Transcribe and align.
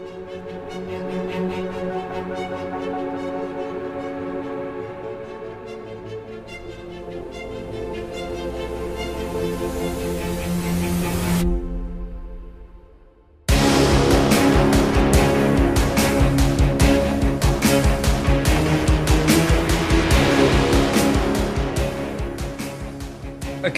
Thank 0.00 1.12
you. 1.12 1.17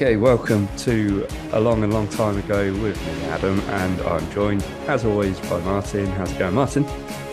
Okay, 0.01 0.17
welcome 0.17 0.67
to 0.79 1.29
a 1.53 1.61
long 1.61 1.85
and 1.85 1.93
long 1.93 2.09
time 2.09 2.39
ago 2.39 2.73
with 2.80 2.96
me, 3.07 3.25
Adam, 3.27 3.61
and 3.61 4.00
I'm 4.00 4.32
joined, 4.32 4.62
as 4.87 5.05
always, 5.05 5.39
by 5.41 5.61
Martyn. 5.61 6.07
How's 6.07 6.32
it 6.32 6.39
going, 6.39 6.55
Martyn? 6.55 6.85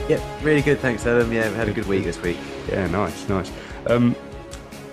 Yep, 0.09 0.21
really 0.43 0.61
good. 0.61 0.77
Thanks, 0.79 1.05
Adam. 1.05 1.31
Yeah, 1.31 1.47
we've 1.47 1.55
had 1.55 1.69
a 1.69 1.71
good 1.71 1.87
week 1.87 2.03
this 2.03 2.21
week. 2.21 2.35
Yeah, 2.67 2.87
nice, 2.87 3.29
nice. 3.29 3.49
Um, 3.85 4.17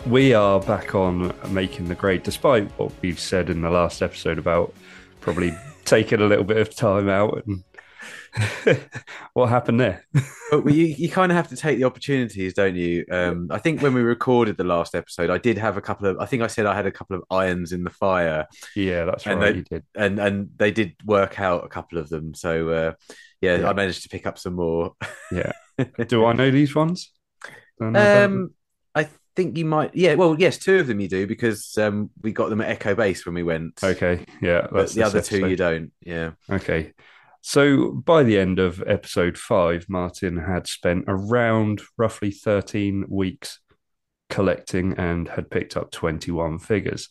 we 0.07 0.35
are 0.35 0.61
back 0.61 0.95
on 0.95 1.35
making 1.49 1.89
the 1.89 1.97
grade, 1.97 2.23
despite 2.23 2.71
what 2.79 2.93
we've 3.03 3.19
said 3.19 3.51
in 3.51 3.61
the 3.61 3.71
last 3.71 4.03
episode 4.03 4.39
about 4.39 4.73
probably 5.21 5.53
taking 5.85 6.21
a 6.21 6.27
little 6.27 6.45
bit 6.45 6.59
of 6.59 6.73
time 6.73 7.09
out 7.09 7.43
and 7.45 7.65
what 9.33 9.49
happened 9.49 9.81
there? 9.81 10.07
but 10.51 10.73
you, 10.73 10.87
you 10.87 11.09
kind 11.09 11.31
of 11.31 11.37
have 11.37 11.49
to 11.49 11.57
take 11.57 11.79
the 11.79 11.85
opportunities, 11.85 12.55
don't 12.55 12.77
you? 12.77 13.05
Um, 13.11 13.49
I 13.51 13.59
think 13.59 13.83
when 13.83 13.95
we 13.95 14.03
recorded 14.03 14.57
the 14.57 14.65
last 14.65 14.95
episode, 14.95 15.31
I 15.31 15.39
did 15.39 15.59
have 15.59 15.77
a 15.77 15.81
couple 15.81 16.09
of. 16.09 16.19
I 16.19 16.27
think 16.27 16.43
I 16.43 16.47
said 16.47 16.67
I 16.67 16.75
had 16.75 16.87
a 16.87 16.93
couple 16.93 17.17
of 17.17 17.25
irons 17.31 17.73
in 17.73 17.85
the 17.85 17.91
fire. 17.91 18.47
Yeah, 18.75 19.05
that's 19.05 19.27
and 19.27 19.41
right. 19.41 19.53
They, 19.53 19.59
you 19.59 19.65
did, 19.65 19.85
and 19.95 20.19
and 20.19 20.51
they 20.57 20.71
did 20.71 20.95
work 21.05 21.41
out 21.41 21.65
a 21.65 21.69
couple 21.69 21.99
of 21.99 22.09
them. 22.09 22.35
So 22.35 22.69
uh, 22.71 22.93
yeah, 23.41 23.59
Yeah. 23.59 23.69
I 23.69 23.73
managed 23.73 24.03
to 24.03 24.09
pick 24.09 24.27
up 24.27 24.39
some 24.39 24.55
more. 24.55 24.95
yeah. 25.31 25.53
Do 26.09 26.25
I 26.25 26.33
know 26.33 26.51
these 26.51 26.75
ones? 26.75 27.11
I? 27.81 28.23
Um, 28.23 28.55
I 28.95 29.09
think 29.35 29.59
you 29.59 29.65
might. 29.65 29.95
Yeah, 29.95 30.15
well, 30.15 30.37
yes, 30.39 30.59
two 30.59 30.79
of 30.79 30.87
them 30.87 31.01
you 31.01 31.09
do 31.09 31.27
because 31.27 31.77
um, 31.79 32.11
we 32.23 32.33
got 32.33 32.51
them 32.51 32.61
at 32.61 32.69
Echo 32.69 32.95
Base 32.95 33.27
when 33.27 33.35
we 33.35 33.43
went. 33.43 33.83
okay, 33.83 34.25
yeah. 34.41 34.69
but 34.71 34.91
the 34.91 35.03
other 35.03 35.21
two 35.21 35.49
you 35.49 35.57
don't. 35.57 35.93
Yeah. 36.01 36.33
Okay. 36.49 36.93
So 37.47 37.91
by 37.91 38.23
the 38.23 38.39
end 38.39 38.59
of 38.59 38.83
episode 38.87 39.37
five, 39.37 39.85
Martyn 39.87 40.39
had 40.39 40.67
spent 40.67 41.05
around 41.07 41.83
roughly 41.99 42.31
13 42.31 43.05
weeks 43.07 43.61
collecting 44.31 44.95
and 44.95 45.29
had 45.29 45.51
picked 45.51 45.77
up 45.77 45.91
21 45.91 46.59
figures. 46.59 47.11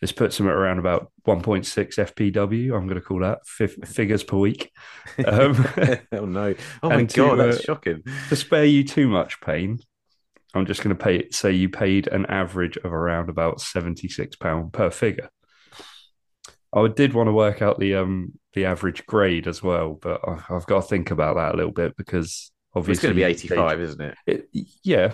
This 0.00 0.12
puts 0.12 0.40
him 0.40 0.48
at 0.48 0.54
around 0.54 0.78
about 0.78 1.12
1.6 1.28 1.66
FPW. 1.66 2.74
I'm 2.74 2.86
going 2.86 2.98
to 2.98 3.02
call 3.02 3.20
that 3.20 3.46
fif- 3.46 3.76
figures 3.84 4.24
per 4.24 4.38
week. 4.38 4.72
Um, 5.26 5.66
oh 6.12 6.24
no! 6.24 6.54
Oh 6.82 6.88
my 6.88 6.96
and 6.96 7.10
to, 7.10 7.16
god, 7.16 7.38
that's 7.38 7.58
uh, 7.58 7.62
shocking. 7.62 8.02
to 8.30 8.36
spare 8.36 8.64
you 8.64 8.82
too 8.82 9.08
much 9.08 9.40
pain, 9.42 9.78
I'm 10.54 10.64
just 10.64 10.82
going 10.82 10.96
to 10.96 11.02
pay 11.02 11.28
say 11.30 11.52
you 11.52 11.68
paid 11.68 12.06
an 12.06 12.24
average 12.26 12.78
of 12.78 12.92
around 12.92 13.28
about 13.28 13.60
76 13.60 14.36
pound 14.36 14.72
per 14.72 14.90
figure. 14.90 15.30
I 16.76 16.88
did 16.88 17.14
want 17.14 17.28
to 17.28 17.32
work 17.32 17.62
out 17.62 17.78
the 17.78 17.96
um 17.96 18.32
the 18.54 18.64
average 18.66 19.04
grade 19.06 19.48
as 19.48 19.62
well, 19.62 19.94
but 20.00 20.20
I've 20.50 20.66
got 20.66 20.82
to 20.82 20.88
think 20.88 21.10
about 21.10 21.36
that 21.36 21.54
a 21.54 21.56
little 21.56 21.72
bit 21.72 21.96
because 21.96 22.52
obviously 22.74 22.92
It's 22.92 23.02
going 23.02 23.14
to 23.14 23.20
be 23.20 23.22
eighty-five, 23.24 23.80
isn't 23.80 24.00
it? 24.00 24.16
it- 24.26 24.48
yeah, 24.84 25.12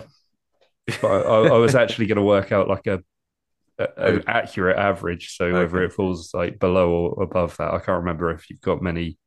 but 1.01 1.07
I, 1.27 1.47
I 1.47 1.57
was 1.57 1.75
actually 1.75 2.05
going 2.07 2.17
to 2.17 2.21
work 2.23 2.51
out 2.51 2.67
like 2.67 2.87
a, 2.87 2.95
a 3.79 3.87
Oh. 3.97 4.15
an 4.15 4.23
accurate 4.27 4.77
average, 4.77 5.35
so 5.35 5.51
whether 5.51 5.81
it 5.83 5.93
falls 5.93 6.31
like 6.33 6.59
below 6.59 6.91
or 6.91 7.23
above 7.23 7.57
that, 7.57 7.73
I 7.73 7.79
can't 7.79 7.99
remember 8.03 8.29
if 8.31 8.49
you've 8.49 8.61
got 8.61 8.81
many 8.83 9.17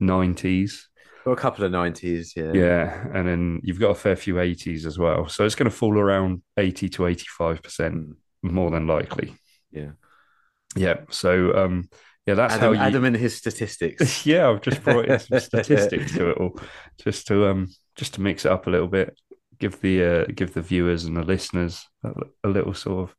90s. 0.00 0.84
Got 1.24 1.32
a 1.32 1.36
couple 1.36 1.64
of 1.64 1.70
nineties. 1.70 2.32
Yeah. 2.34 2.52
Yeah, 2.54 3.06
and 3.12 3.28
then 3.28 3.60
you've 3.62 3.78
got 3.78 3.90
a 3.90 3.94
fair 3.94 4.16
few 4.16 4.34
80s 4.36 4.86
as 4.86 4.98
well. 4.98 5.28
So 5.28 5.44
it's 5.44 5.54
going 5.54 5.70
to 5.70 5.76
fall 5.76 5.98
around 5.98 6.42
80 6.56 6.88
to 6.90 7.02
85% 7.02 8.14
Mm, 8.42 8.52
more 8.52 8.70
than 8.70 8.86
likely. 8.86 9.34
yeah. 9.70 9.90
Yeah. 10.76 11.00
So 11.10 11.56
um 11.56 11.88
yeah, 12.26 12.34
that's 12.34 12.54
Adam, 12.54 12.74
how 12.74 12.82
you 12.82 12.88
Adam 12.88 13.04
and 13.04 13.16
his 13.16 13.36
statistics. 13.36 14.24
Yeah, 14.26 14.48
I've 14.48 14.60
just 14.60 14.82
brought 14.84 15.06
in 15.06 15.18
some 15.18 15.40
statistics 15.40 16.12
to 16.12 16.30
it 16.30 16.38
all 16.38 16.58
just 17.02 17.26
to 17.28 17.48
um 17.48 17.68
just 17.96 18.14
to 18.14 18.20
mix 18.20 18.44
it 18.44 18.52
up 18.52 18.66
a 18.66 18.70
little 18.70 18.88
bit, 18.88 19.18
give 19.58 19.80
the 19.80 20.02
uh, 20.02 20.24
give 20.34 20.54
the 20.54 20.62
viewers 20.62 21.04
and 21.04 21.16
the 21.16 21.22
listeners 21.22 21.86
a, 22.04 22.12
a 22.44 22.48
little 22.48 22.74
sort 22.74 23.10
of 23.10 23.16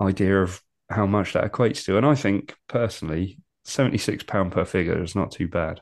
idea 0.00 0.42
of 0.42 0.60
how 0.90 1.06
much 1.06 1.32
that 1.32 1.50
equates 1.50 1.84
to. 1.84 1.96
And 1.96 2.04
I 2.04 2.14
think 2.14 2.54
personally 2.68 3.38
76 3.64 4.24
pound 4.24 4.52
per 4.52 4.64
figure 4.64 5.02
is 5.02 5.14
not 5.14 5.30
too 5.30 5.48
bad. 5.48 5.80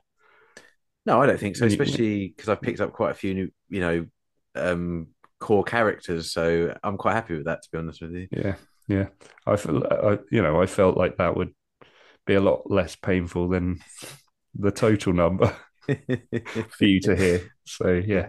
No, 1.07 1.23
I 1.23 1.27
don't 1.27 1.41
think 1.41 1.57
so. 1.57 1.67
Especially 1.67 2.29
because 2.29 2.49
I've 2.49 2.61
picked 2.61 2.81
up 2.81 2.93
quite 2.93 3.13
a 3.13 3.15
few 3.15 3.35
new, 3.35 3.51
you 3.71 3.81
know, 3.81 4.07
um, 4.55 5.09
core 5.41 5.65
characters. 5.65 6.33
So 6.33 6.75
I'm 6.85 6.99
quite 6.99 7.15
happy 7.15 7.35
with 7.35 7.47
that, 7.47 7.63
to 7.63 7.69
be 7.73 7.79
honest 7.79 8.03
with 8.03 8.13
you. 8.13 8.29
Yeah, 8.31 8.57
yeah. 8.89 9.09
I 9.47 9.57
feel, 9.57 9.85
I, 9.87 10.19
you 10.31 10.43
know, 10.43 10.61
I 10.61 10.67
felt 10.67 10.97
like 10.97 11.19
that 11.19 11.37
would 11.37 11.55
be 12.27 12.35
a 12.35 12.41
lot 12.41 12.71
less 12.71 12.97
painful 12.97 13.49
than 13.49 13.81
the 14.55 14.71
total 14.71 15.13
number 15.13 15.55
for 15.87 16.85
you 16.85 17.01
to 17.03 17.17
hear. 17.17 17.51
So 17.65 17.93
yeah. 17.93 18.29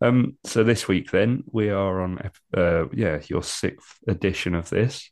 Um. 0.00 0.36
So 0.44 0.62
this 0.62 0.86
week, 0.86 1.10
then 1.10 1.42
we 1.50 1.70
are 1.70 2.00
on, 2.00 2.30
uh, 2.56 2.84
yeah, 2.92 3.20
your 3.28 3.42
sixth 3.42 3.98
edition 4.06 4.54
of 4.54 4.70
this. 4.70 5.10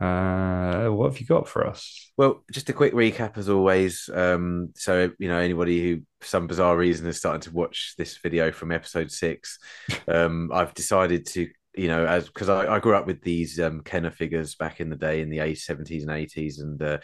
Uh, 0.00 0.88
what 0.88 1.12
have 1.12 1.20
you 1.20 1.26
got 1.26 1.48
for 1.48 1.64
us? 1.66 2.10
Well, 2.16 2.44
just 2.50 2.68
a 2.68 2.72
quick 2.72 2.92
recap 2.92 3.38
as 3.38 3.48
always. 3.48 4.10
Um, 4.12 4.70
so 4.74 5.12
you 5.18 5.28
know, 5.28 5.38
anybody 5.38 5.80
who 5.80 6.00
for 6.20 6.26
some 6.26 6.48
bizarre 6.48 6.76
reason 6.76 7.06
is 7.06 7.18
starting 7.18 7.42
to 7.42 7.52
watch 7.52 7.94
this 7.96 8.18
video 8.18 8.50
from 8.50 8.72
episode 8.72 9.12
six, 9.12 9.58
um, 10.08 10.50
I've 10.52 10.74
decided 10.74 11.26
to, 11.26 11.48
you 11.74 11.88
know, 11.88 12.04
as 12.04 12.26
because 12.26 12.48
I, 12.48 12.74
I 12.74 12.78
grew 12.78 12.94
up 12.94 13.06
with 13.06 13.22
these 13.22 13.58
um 13.60 13.80
Kenner 13.82 14.10
figures 14.10 14.54
back 14.54 14.80
in 14.80 14.90
the 14.90 14.96
day 14.96 15.20
in 15.20 15.30
the 15.30 15.38
80s, 15.38 15.64
70s 15.64 16.02
and 16.02 16.10
80s, 16.10 16.60
and 16.60 16.82
uh, 16.82 16.98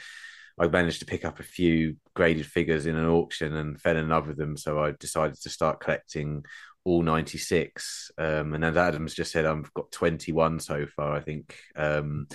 I 0.59 0.69
managed 0.69 1.01
to 1.01 1.06
pick 1.06 1.25
up 1.25 1.41
a 1.41 1.45
few 1.45 1.97
graded 2.15 2.47
figures 2.47 2.87
in 2.87 2.97
an 2.97 3.09
auction 3.09 3.55
and 3.56 3.81
fell 3.81 3.97
in 3.97 4.09
love 4.09 4.27
with 4.27 4.37
them. 4.37 4.56
So 4.56 4.83
I 4.83 4.93
decided 4.99 5.41
to 5.43 5.51
start 5.51 5.81
collecting 5.81 6.45
all 6.84 7.03
96. 7.03 8.11
Um, 8.19 8.55
and 8.55 8.65
as 8.65 8.77
Adams 8.77 9.15
just 9.15 9.31
said, 9.31 9.47
I've 9.47 9.73
got 9.75 9.93
21 9.93 10.61
so 10.61 10.87
far, 10.87 11.15
I 11.15 11.21
think. 11.21 11.56
Um, 11.77 12.27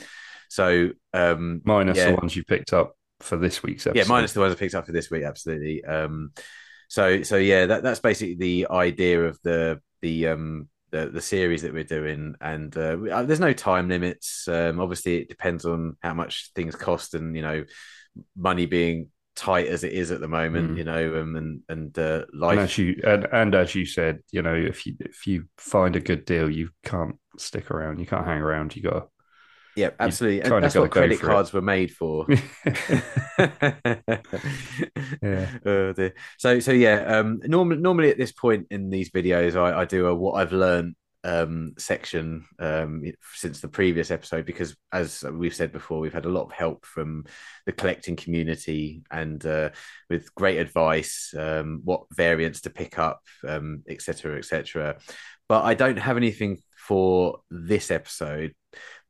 so 0.49 0.91
um, 1.13 1.61
Minus 1.65 1.97
yeah. 1.97 2.11
the 2.11 2.15
ones 2.15 2.35
you 2.35 2.43
picked 2.43 2.71
up 2.71 2.95
for 3.19 3.37
this 3.37 3.63
week's 3.63 3.87
episode. 3.87 3.99
yeah, 3.99 4.07
minus 4.07 4.33
the 4.33 4.39
ones 4.39 4.53
I 4.53 4.57
picked 4.57 4.75
up 4.75 4.85
for 4.85 4.91
this 4.91 5.09
week, 5.09 5.23
absolutely. 5.23 5.83
Um, 5.83 6.31
so 6.87 7.23
so 7.23 7.37
yeah, 7.37 7.65
that, 7.65 7.83
that's 7.83 7.99
basically 7.99 8.35
the 8.35 8.67
idea 8.69 9.23
of 9.23 9.39
the 9.43 9.81
the 10.01 10.27
um 10.27 10.69
the, 10.93 11.09
the 11.09 11.21
series 11.21 11.63
that 11.63 11.73
we're 11.73 11.83
doing, 11.83 12.35
and 12.39 12.75
uh, 12.77 12.95
we- 12.99 13.11
uh, 13.11 13.23
there's 13.23 13.39
no 13.49 13.51
time 13.53 13.89
limits. 13.89 14.47
Um, 14.47 14.79
obviously, 14.79 15.17
it 15.17 15.27
depends 15.29 15.65
on 15.65 15.97
how 16.01 16.13
much 16.13 16.51
things 16.55 16.75
cost, 16.75 17.15
and 17.15 17.35
you 17.35 17.41
know, 17.41 17.65
money 18.37 18.65
being 18.67 19.09
tight 19.35 19.67
as 19.67 19.83
it 19.83 19.93
is 19.93 20.11
at 20.11 20.21
the 20.21 20.27
moment, 20.27 20.71
Mm. 20.71 20.77
you 20.77 20.83
know, 20.83 21.21
um, 21.21 21.35
and 21.35 21.61
and 21.67 21.97
uh, 21.99 22.25
And 22.31 22.39
life. 22.39 22.59
as 22.59 22.77
you 22.77 23.01
and, 23.03 23.25
and 23.31 23.55
as 23.55 23.73
you 23.75 23.85
said, 23.85 24.19
you 24.31 24.41
know, 24.43 24.53
if 24.55 24.85
you 24.85 24.93
if 24.99 25.25
you 25.27 25.45
find 25.57 25.95
a 25.95 25.99
good 25.99 26.23
deal, 26.25 26.49
you 26.49 26.69
can't 26.83 27.15
stick 27.37 27.71
around. 27.71 27.99
You 27.99 28.05
can't 28.05 28.25
hang 28.27 28.41
around. 28.41 28.75
You 28.75 28.83
got 28.83 29.09
yeah, 29.75 29.89
absolutely. 29.99 30.41
And 30.41 30.63
that's 30.63 30.75
what 30.75 30.91
credit 30.91 31.19
for 31.19 31.25
it. 31.27 31.29
cards 31.29 31.53
were 31.53 31.61
made 31.61 31.91
for. 31.91 32.27
Yeah. 35.21 35.47
Oh, 35.65 35.93
dear. 35.93 36.13
So 36.37 36.59
so 36.59 36.71
yeah. 36.71 37.17
Um. 37.17 37.39
Normally 37.45 37.81
normally 37.81 38.09
at 38.11 38.17
this 38.17 38.31
point 38.31 38.67
in 38.71 38.89
these 38.89 39.09
videos, 39.11 39.55
I, 39.55 39.81
I 39.81 39.85
do 39.85 40.07
a 40.07 40.15
what 40.15 40.33
I've 40.33 40.51
learned 40.51 40.95
um 41.25 41.73
section 41.77 42.43
um 42.59 43.01
since 43.33 43.61
the 43.61 43.67
previous 43.69 44.11
episode 44.11 44.45
because 44.45 44.75
as 44.91 45.23
we've 45.31 45.55
said 45.55 45.71
before 45.71 45.99
we've 46.01 46.13
had 46.13 46.25
a 46.25 46.29
lot 46.29 46.43
of 46.43 46.51
help 46.51 46.85
from 46.85 47.23
the 47.65 47.71
collecting 47.71 48.17
community 48.17 49.03
and 49.09 49.45
uh 49.45 49.69
with 50.09 50.35
great 50.35 50.57
advice 50.57 51.33
um 51.37 51.79
what 51.85 52.03
variants 52.11 52.59
to 52.61 52.69
pick 52.69 52.99
up 52.99 53.21
um 53.47 53.83
etc 53.87 54.37
etc 54.37 54.97
but 55.47 55.63
i 55.63 55.73
don't 55.73 55.95
have 55.95 56.17
anything 56.17 56.57
for 56.75 57.39
this 57.49 57.89
episode 57.89 58.53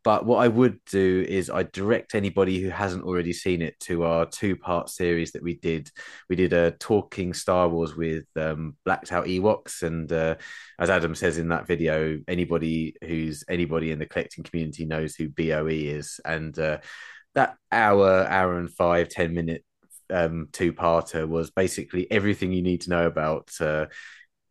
but 0.04 0.26
what 0.26 0.38
I 0.38 0.50
would 0.50 0.80
do 0.92 1.26
is 1.28 1.50
I 1.50 1.64
direct 1.64 2.14
anybody 2.14 2.62
who 2.62 2.70
hasn't 2.70 3.06
already 3.06 3.32
seen 3.32 3.62
it 3.62 3.80
to 3.82 4.04
our 4.04 4.26
two 4.26 4.56
part 4.56 4.90
series 4.90 5.32
that 5.32 5.44
we 5.44 5.56
did. 5.56 5.90
We 6.30 6.36
did 6.36 6.52
a 6.52 6.72
talking 6.72 7.34
Star 7.34 7.70
Wars 7.70 7.96
with 7.96 8.26
um, 8.36 8.76
blacked 8.84 9.12
out 9.12 9.28
Ewoks, 9.28 9.82
and 9.82 10.12
uh, 10.12 10.36
as 10.78 10.90
Adam 10.90 11.16
says 11.16 11.38
in 11.38 11.50
that 11.50 11.68
video, 11.68 12.20
anybody 12.28 12.96
who's 13.02 13.44
anybody 13.48 13.92
in 13.92 14.00
the 14.00 14.06
collecting 14.06 14.44
community 14.44 14.86
knows 14.86 15.16
who 15.16 15.30
BOE 15.30 15.68
is, 15.68 16.20
and 16.26 16.58
uh, 16.60 16.80
that 17.36 17.56
hour, 17.72 18.26
hour 18.28 18.58
and 18.58 18.72
five, 18.72 19.08
ten 19.10 19.34
minute 19.34 19.64
um, 20.10 20.50
two 20.52 20.74
parter 20.74 21.28
was 21.28 21.52
basically 21.52 22.10
everything 22.12 22.52
you 22.52 22.62
need 22.62 22.82
to 22.82 22.90
know 22.90 23.08
about. 23.08 23.50
Uh, 23.60 23.86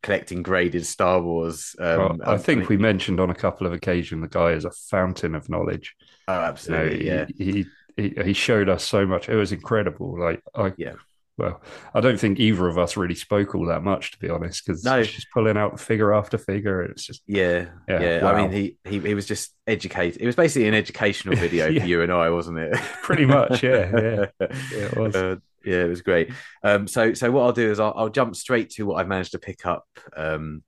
collecting 0.03 0.43
graded 0.43 0.85
Star 0.87 1.21
Wars. 1.23 1.75
Um, 1.79 1.99
Well, 1.99 2.19
I 2.27 2.39
think 2.39 2.69
we 2.69 2.77
mentioned 2.77 3.21
on 3.21 3.31
a 3.31 3.35
couple 3.35 3.67
of 3.67 3.73
occasions 3.73 4.23
the 4.23 4.29
guy 4.29 4.53
is 4.53 4.65
a 4.65 4.71
fountain 4.71 5.35
of 5.35 5.49
knowledge. 5.49 5.95
Oh, 6.29 6.35
You 6.35 6.39
know, 6.39 6.45
absolutely, 6.47 7.07
yeah. 7.07 7.27
he, 7.37 7.53
he 7.53 7.67
he 7.97 8.23
he 8.25 8.33
showed 8.33 8.69
us 8.69 8.85
so 8.85 9.07
much. 9.07 9.29
It 9.29 9.37
was 9.37 9.53
incredible. 9.53 10.19
Like 10.19 10.43
I 10.55 10.73
Yeah. 10.77 10.95
well, 11.39 11.63
I 11.95 12.01
don't 12.01 12.19
think 12.21 12.39
either 12.41 12.69
of 12.69 12.79
us 12.79 12.97
really 12.97 13.15
spoke 13.15 13.55
all 13.55 13.67
that 13.67 13.83
much, 13.83 14.13
to 14.13 14.19
be 14.19 14.29
honest, 14.31 14.65
because 14.67 14.85
No. 14.85 15.03
just 15.03 15.29
pulling 15.33 15.57
out 15.57 15.81
figure 15.81 16.13
after 16.15 16.39
figure. 16.39 16.83
It's 16.83 17.05
just 17.07 17.23
Yeah, 17.27 17.71
Yeah, 17.89 18.01
yeah. 18.01 18.25
wow. 18.25 18.33
I 18.35 18.43
mean, 18.43 18.53
he, 18.53 18.77
he 18.89 19.01
he 19.01 19.15
was 19.15 19.27
just 19.27 19.55
educated. 19.67 20.21
It 20.23 20.27
was 20.27 20.37
basically 20.37 20.69
an 20.69 20.75
educational 20.75 21.37
video 21.47 21.69
Yeah. 21.69 21.81
for 21.83 21.87
you 21.87 22.03
and 22.03 22.13
I, 22.13 22.31
wasn't 22.31 22.59
it? 22.59 22.75
Pretty 23.03 23.27
much, 23.27 23.63
yeah, 23.63 23.91
yeah. 23.95 24.27
yeah, 24.41 24.87
it 24.87 24.97
was. 24.97 25.15
Uh, 25.17 25.37
yeah, 25.65 25.85
it 25.85 25.89
was 25.89 26.03
great. 26.03 26.31
Um, 26.63 26.87
so 26.87 27.15
so 27.15 27.31
what 27.31 27.43
I'll 27.43 27.53
do 27.53 27.71
is 27.71 27.81
I'll, 27.81 27.95
I'll 27.97 28.09
jump 28.09 28.37
straight 28.37 28.71
to 28.71 28.87
what 28.87 28.97
I've 28.97 29.09
managed 29.09 29.33
to 29.33 29.39
pick 29.39 29.67
up 29.67 29.85
um, 30.17 30.63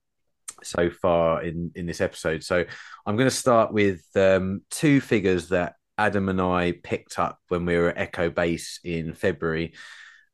so 0.63 0.91
far 0.91 1.43
in 1.43 1.73
in 1.75 1.87
this 1.87 2.01
episode. 2.01 2.43
So 2.43 2.65
I'm 3.07 3.17
going 3.17 3.29
to 3.29 3.35
start 3.35 3.73
with 3.73 4.03
um, 4.17 4.63
two 4.71 5.01
figures 5.01 5.49
that 5.49 5.75
Adam 5.99 6.29
and 6.29 6.41
I 6.41 6.73
picked 6.73 7.19
up 7.19 7.39
when 7.49 7.67
we 7.67 7.77
were 7.77 7.91
at 7.91 7.99
Echo 7.99 8.31
Base 8.31 8.81
in 8.85 9.15
February. 9.15 9.75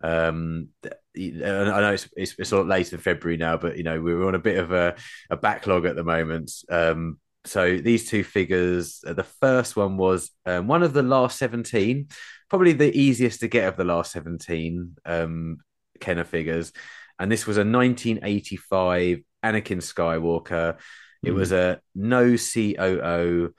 Um, 0.02 0.68
I 0.84 0.90
know 1.16 1.92
it's, 1.92 2.08
it's 2.16 2.34
it's 2.38 2.50
sort 2.50 2.62
of 2.62 2.68
late 2.68 2.92
in 2.92 2.98
February 2.98 3.36
now, 3.36 3.56
but 3.56 3.76
you 3.76 3.82
know 3.82 4.00
we 4.00 4.14
were 4.14 4.28
on 4.28 4.34
a 4.34 4.38
bit 4.38 4.58
of 4.58 4.72
a, 4.72 4.94
a 5.28 5.36
backlog 5.36 5.84
at 5.84 5.96
the 5.96 6.04
moment. 6.04 6.52
Um, 6.70 7.18
so 7.44 7.78
these 7.78 8.08
two 8.08 8.22
figures, 8.22 9.02
uh, 9.06 9.14
the 9.14 9.24
first 9.24 9.74
one 9.74 9.96
was 9.96 10.30
um, 10.46 10.66
one 10.66 10.82
of 10.82 10.92
the 10.92 11.02
last 11.02 11.38
seventeen, 11.38 12.08
probably 12.50 12.72
the 12.74 12.94
easiest 12.96 13.40
to 13.40 13.48
get 13.48 13.68
of 13.68 13.76
the 13.76 13.84
last 13.84 14.12
seventeen 14.12 14.96
um, 15.06 15.58
Kenner 16.00 16.24
figures, 16.24 16.72
and 17.18 17.30
this 17.32 17.46
was 17.46 17.56
a 17.56 17.64
1985 17.64 19.20
Anakin 19.44 19.78
Skywalker. 19.78 20.76
It 21.22 21.30
Hmm. 21.30 21.36
was 21.36 21.52
a 21.52 21.80
no 21.94 22.36
COO 22.36 23.54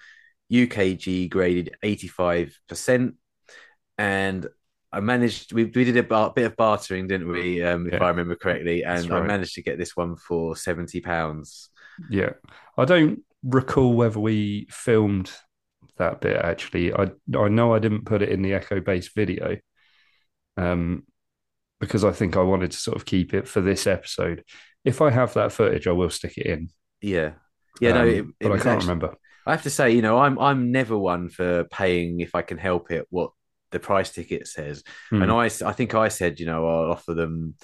UKG 0.52 1.30
graded 1.30 1.76
85%. 1.84 3.16
And 3.98 4.48
I 4.92 5.00
managed, 5.00 5.54
we, 5.54 5.66
we 5.66 5.84
did 5.86 5.96
a 5.96 6.04
bar, 6.04 6.34
bit 6.36 6.46
of 6.46 6.58
bartering, 6.58 7.08
didn't 7.08 7.30
we? 7.30 7.64
Um, 7.64 7.88
if 7.88 8.02
I 8.02 8.10
remember 8.10 8.36
correctly. 8.36 8.84
And 8.84 9.04
That's 9.04 9.12
I 9.12 9.22
managed 9.22 9.56
to 9.56 9.62
get 9.62 9.78
this 9.78 9.96
one 9.96 10.16
for 10.18 10.56
£70. 10.56 11.70
Yeah, 12.10 12.32
I 12.78 12.86
don't 12.86 13.22
recall 13.44 13.94
whether 13.94 14.20
we 14.20 14.68
filmed 14.70 15.32
that 16.02 16.20
bit 16.22 16.36
actually. 16.38 16.94
I 16.94 17.12
I 17.38 17.48
know 17.48 17.74
I 17.74 17.80
didn't 17.80 18.06
put 18.06 18.22
it 18.22 18.30
in 18.30 18.42
the 18.42 18.54
Echo 18.54 18.82
Base 18.82 19.10
video, 19.16 19.58
um, 20.58 21.04
because 21.80 22.04
I 22.04 22.12
think 22.12 22.36
I 22.38 22.42
wanted 22.42 22.72
to 22.72 22.78
sort 22.78 22.98
of 22.98 23.06
keep 23.06 23.34
it 23.34 23.48
for 23.48 23.62
this 23.62 23.88
episode. 23.88 24.44
If 24.84 25.02
I 25.02 25.10
have 25.12 25.34
that 25.36 25.52
footage, 25.52 25.88
I 25.88 25.92
will 25.92 26.10
stick 26.10 26.38
it 26.38 26.46
in. 26.48 26.70
Yeah. 27.02 27.34
Yeah, 27.80 27.94
no, 27.94 28.02
Um, 28.02 28.08
it, 28.10 28.18
it 28.20 28.34
but 28.42 28.52
I 28.52 28.56
can't 28.58 28.68
actually- 28.68 28.88
remember. 28.90 29.16
I 29.48 29.52
have 29.52 29.64
to 29.64 29.72
say, 29.72 29.92
you 29.92 30.04
know, 30.04 30.20
I'm 30.20 30.38
I'm 30.38 30.72
never 30.72 30.96
one 30.96 31.30
for 31.30 31.64
paying 31.66 32.20
if 32.20 32.36
I 32.36 32.44
can 32.44 32.60
help 32.60 32.92
it 32.92 33.08
what 33.10 33.32
the 33.72 33.80
price 33.80 34.12
ticket 34.12 34.48
says. 34.48 34.84
Hmm. 35.10 35.24
And 35.24 35.32
I, 35.32 35.46
I 35.46 35.72
think 35.72 35.96
I 35.96 36.10
said, 36.10 36.40
you 36.40 36.46
know, 36.46 36.68
I'll 36.68 36.92
offer 36.92 37.16
them, 37.16 37.56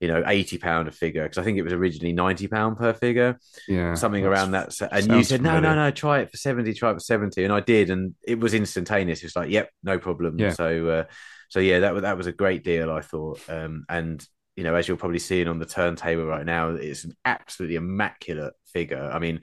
you 0.00 0.08
know, 0.08 0.22
eighty 0.26 0.58
pound 0.58 0.88
a 0.88 0.92
figure 0.92 1.24
because 1.24 1.38
I 1.38 1.42
think 1.42 1.58
it 1.58 1.62
was 1.62 1.72
originally 1.72 2.12
ninety 2.12 2.46
pound 2.46 2.76
per 2.76 2.92
figure, 2.92 3.38
yeah, 3.66 3.94
something 3.94 4.24
around 4.24 4.52
that. 4.52 4.72
And 4.92 5.06
you 5.08 5.24
said, 5.24 5.42
no, 5.42 5.54
no, 5.54 5.56
familiar. 5.56 5.76
no, 5.76 5.90
try 5.90 6.20
it 6.20 6.30
for 6.30 6.36
seventy, 6.36 6.72
try 6.72 6.90
it 6.90 6.94
for 6.94 7.00
seventy, 7.00 7.44
and 7.44 7.52
I 7.52 7.60
did, 7.60 7.90
and 7.90 8.14
it 8.26 8.38
was 8.38 8.54
instantaneous. 8.54 9.24
It's 9.24 9.36
like, 9.36 9.50
yep, 9.50 9.70
no 9.82 9.98
problem. 9.98 10.38
Yeah. 10.38 10.50
So, 10.50 10.88
uh, 10.88 11.04
so 11.48 11.60
yeah, 11.60 11.80
that 11.80 11.94
was 11.94 12.02
that 12.02 12.16
was 12.16 12.26
a 12.26 12.32
great 12.32 12.62
deal, 12.62 12.90
I 12.90 13.00
thought. 13.00 13.40
Um, 13.48 13.84
and 13.88 14.24
you 14.56 14.64
know, 14.64 14.74
as 14.74 14.88
you're 14.88 14.96
probably 14.96 15.20
seeing 15.20 15.48
on 15.48 15.58
the 15.58 15.66
turntable 15.66 16.26
right 16.26 16.44
now, 16.44 16.70
it's 16.70 17.04
an 17.04 17.14
absolutely 17.24 17.76
immaculate 17.76 18.54
figure. 18.72 19.08
I 19.12 19.20
mean, 19.20 19.40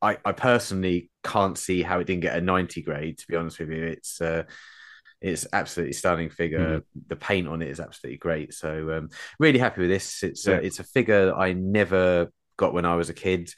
I, 0.00 0.18
I 0.24 0.32
personally 0.32 1.10
can't 1.22 1.56
see 1.56 1.82
how 1.82 1.98
it 1.98 2.06
didn't 2.06 2.22
get 2.22 2.36
a 2.36 2.40
90 2.40 2.82
grade, 2.82 3.18
to 3.18 3.26
be 3.26 3.36
honest 3.36 3.58
with 3.58 3.70
you. 3.70 3.84
It's 3.84 4.20
uh, 4.20 4.44
it's 5.20 5.46
absolutely 5.52 5.94
stunning 5.94 6.30
figure. 6.30 6.82
The 7.08 7.16
paint 7.16 7.48
on 7.48 7.62
it 7.62 7.68
is 7.68 7.80
absolutely 7.80 8.18
great. 8.18 8.54
So 8.54 8.92
um, 8.98 9.08
really 9.38 9.58
happy 9.58 9.82
with 9.82 9.90
this. 9.90 10.22
It's 10.22 10.46
Yeah. 10.46 10.60
a, 10.60 10.64
it's 10.64 10.78
a 10.78 10.84
figure 10.84 11.34
I 11.34 11.52
never 11.52 12.30
got 12.56 12.74
when 12.74 12.84
I 12.84 12.96
was 12.96 13.08
a 13.10 13.14
kid. 13.14 13.50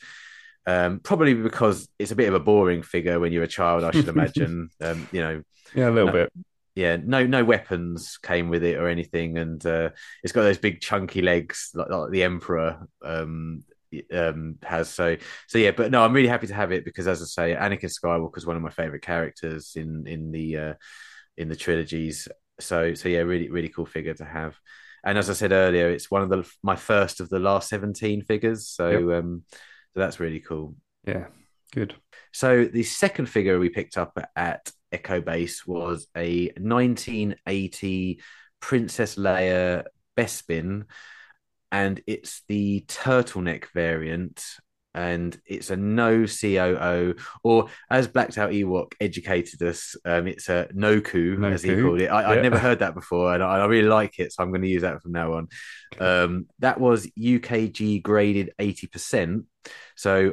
Um, 0.66 1.00
probably 1.00 1.34
because 1.34 1.88
it's 1.98 2.10
a 2.10 2.16
bit 2.16 2.28
of 2.28 2.34
a 2.34 2.40
boring 2.40 2.82
figure 2.82 3.20
when 3.20 3.32
you're 3.32 3.44
a 3.44 3.48
child, 3.48 3.84
I 3.84 3.92
should 3.92 4.08
imagine. 4.08 4.70
um, 4.80 5.08
you 5.12 5.20
know, 5.20 5.42
Yeah, 5.74 5.88
a 5.88 5.90
little 5.90 6.08
No. 6.08 6.12
bit. 6.12 6.32
yeah, 6.74 6.96
no 7.02 7.26
no 7.26 7.44
weapons 7.44 8.18
came 8.18 8.48
with 8.50 8.62
it 8.62 8.76
or 8.76 8.88
anything, 8.88 9.38
and 9.38 9.64
uh, 9.64 9.90
it's 10.22 10.32
got 10.32 10.42
those 10.42 10.58
big 10.58 10.80
chunky 10.80 11.22
legs 11.22 11.70
like, 11.74 11.88
like 11.88 12.10
the 12.10 12.22
Emperor 12.24 12.86
um, 13.02 13.64
um, 14.12 14.56
has. 14.62 14.90
So 14.90 15.16
so 15.48 15.58
yeah, 15.58 15.70
but 15.70 15.90
no, 15.90 16.02
I'm 16.04 16.12
really 16.12 16.28
happy 16.28 16.48
to 16.48 16.54
have 16.54 16.72
it 16.72 16.84
because, 16.84 17.06
as 17.08 17.22
I 17.22 17.24
say, 17.26 17.54
Anakin 17.56 17.84
Skywalker 17.90 18.36
is 18.36 18.46
one 18.46 18.56
of 18.56 18.62
my 18.62 18.70
favorite 18.70 19.02
characters 19.02 19.72
in 19.76 20.06
in 20.06 20.32
the 20.32 20.56
uh, 20.56 20.74
in 21.36 21.48
the 21.48 21.56
trilogies. 21.56 22.28
So 22.60 22.94
so 22.94 23.08
yeah, 23.08 23.20
really 23.20 23.50
really 23.50 23.68
cool 23.68 23.86
figure 23.86 24.14
to 24.14 24.24
have. 24.24 24.56
And 25.04 25.18
as 25.18 25.30
I 25.30 25.34
said 25.34 25.52
earlier, 25.52 25.88
it's 25.88 26.10
one 26.10 26.22
of 26.22 26.28
the 26.28 26.48
my 26.62 26.76
first 26.76 27.20
of 27.20 27.28
the 27.28 27.38
last 27.38 27.68
17 27.68 28.22
figures. 28.22 28.68
So 28.68 29.12
um, 29.12 29.44
so 29.50 30.00
that's 30.00 30.20
really 30.20 30.40
cool. 30.40 30.74
Yeah, 31.06 31.26
good. 31.72 31.94
So 32.32 32.64
the 32.64 32.82
second 32.82 33.26
figure 33.26 33.58
we 33.58 33.68
picked 33.68 33.96
up 33.96 34.18
at 34.34 34.70
Echo 34.92 35.20
Base 35.20 35.66
was 35.66 36.06
a 36.16 36.52
1980 36.58 38.20
Princess 38.60 39.14
Leia 39.16 39.84
Bespin, 40.16 40.84
and 41.70 42.00
it's 42.06 42.42
the 42.48 42.84
turtleneck 42.88 43.66
variant. 43.74 44.44
And 44.96 45.38
it's 45.46 45.70
a 45.70 45.76
no 45.76 46.26
COO, 46.26 47.14
or 47.44 47.68
as 47.90 48.08
Blacked 48.08 48.38
Out 48.38 48.52
Ewok 48.52 48.94
educated 48.98 49.62
us, 49.62 49.94
um, 50.04 50.26
it's 50.26 50.48
a 50.48 50.68
no 50.72 50.96
Noku, 51.00 51.52
as 51.52 51.62
he 51.62 51.80
called 51.80 52.00
it. 52.00 52.06
I, 52.06 52.22
yeah. 52.22 52.28
I'd 52.30 52.42
never 52.42 52.58
heard 52.58 52.78
that 52.80 52.94
before, 52.94 53.34
and 53.34 53.42
I, 53.42 53.58
I 53.58 53.66
really 53.66 53.88
like 53.88 54.18
it, 54.18 54.32
so 54.32 54.42
I'm 54.42 54.50
going 54.50 54.62
to 54.62 54.68
use 54.68 54.82
that 54.82 55.02
from 55.02 55.12
now 55.12 55.34
on. 55.34 55.48
Um, 56.00 56.46
that 56.60 56.80
was 56.80 57.06
UKG 57.18 58.02
graded 58.02 58.52
80%. 58.58 59.44
So 59.96 60.32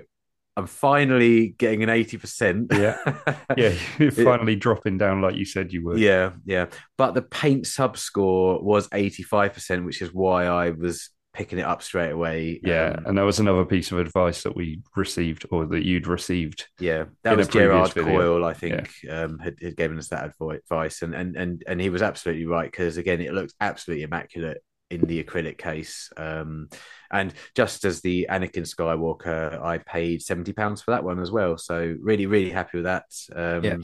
I'm 0.55 0.67
finally 0.67 1.49
getting 1.49 1.83
an 1.83 1.89
80%. 1.89 2.71
Yeah. 2.73 3.35
Yeah, 3.57 3.73
you're 3.99 4.11
finally 4.11 4.55
dropping 4.55 4.97
down 4.97 5.21
like 5.21 5.35
you 5.35 5.45
said 5.45 5.71
you 5.71 5.83
would. 5.85 5.99
yeah, 5.99 6.31
yeah. 6.43 6.67
But 6.97 7.13
the 7.13 7.21
paint 7.21 7.67
sub 7.67 7.97
score 7.97 8.63
was 8.63 8.87
85%, 8.89 9.85
which 9.85 10.01
is 10.01 10.11
why 10.11 10.45
I 10.45 10.71
was 10.71 11.09
picking 11.33 11.57
it 11.59 11.65
up 11.65 11.81
straight 11.81 12.11
away. 12.11 12.59
Yeah, 12.63 12.93
Um, 12.97 13.05
and 13.07 13.17
that 13.17 13.23
was 13.23 13.39
another 13.39 13.65
piece 13.65 13.91
of 13.91 13.97
advice 13.99 14.43
that 14.43 14.55
we 14.55 14.81
received, 14.95 15.45
or 15.49 15.65
that 15.65 15.85
you'd 15.85 16.07
received. 16.07 16.67
yeah. 16.79 17.05
That 17.23 17.37
was 17.37 17.47
Gerard 17.47 17.93
video. 17.93 18.11
Coyle, 18.11 18.45
I 18.45 18.53
think, 18.53 18.91
um, 19.09 19.39
had, 19.39 19.55
had 19.61 19.75
given 19.75 19.97
us 19.97 20.09
that 20.09 20.31
advice. 20.41 21.01
And, 21.01 21.13
and, 21.15 21.35
and, 21.35 21.63
and 21.67 21.81
he 21.81 21.89
was 21.89 22.01
absolutely 22.01 22.45
right 22.45 22.69
because, 22.69 22.97
again, 22.97 23.19
it 23.19 23.33
looks 23.33 23.53
absolutely 23.59 24.03
immaculate 24.03 24.59
in 24.91 25.01
the 25.01 25.23
acrylic 25.23 25.57
case. 25.57 26.11
Um, 26.17 26.69
and 27.11 27.33
just 27.55 27.83
as 27.83 28.01
the 28.01 28.27
Anakin 28.29 28.67
Skywalker, 28.71 29.59
I 29.59 29.79
paid 29.79 30.21
£70 30.21 30.83
for 30.83 30.91
that 30.91 31.03
one 31.03 31.19
as 31.19 31.31
well. 31.31 31.57
So 31.57 31.95
really, 31.99 32.27
really 32.27 32.51
happy 32.51 32.77
with 32.77 32.85
that. 32.85 33.05
Um, 33.35 33.63
Yeah. 33.63 33.77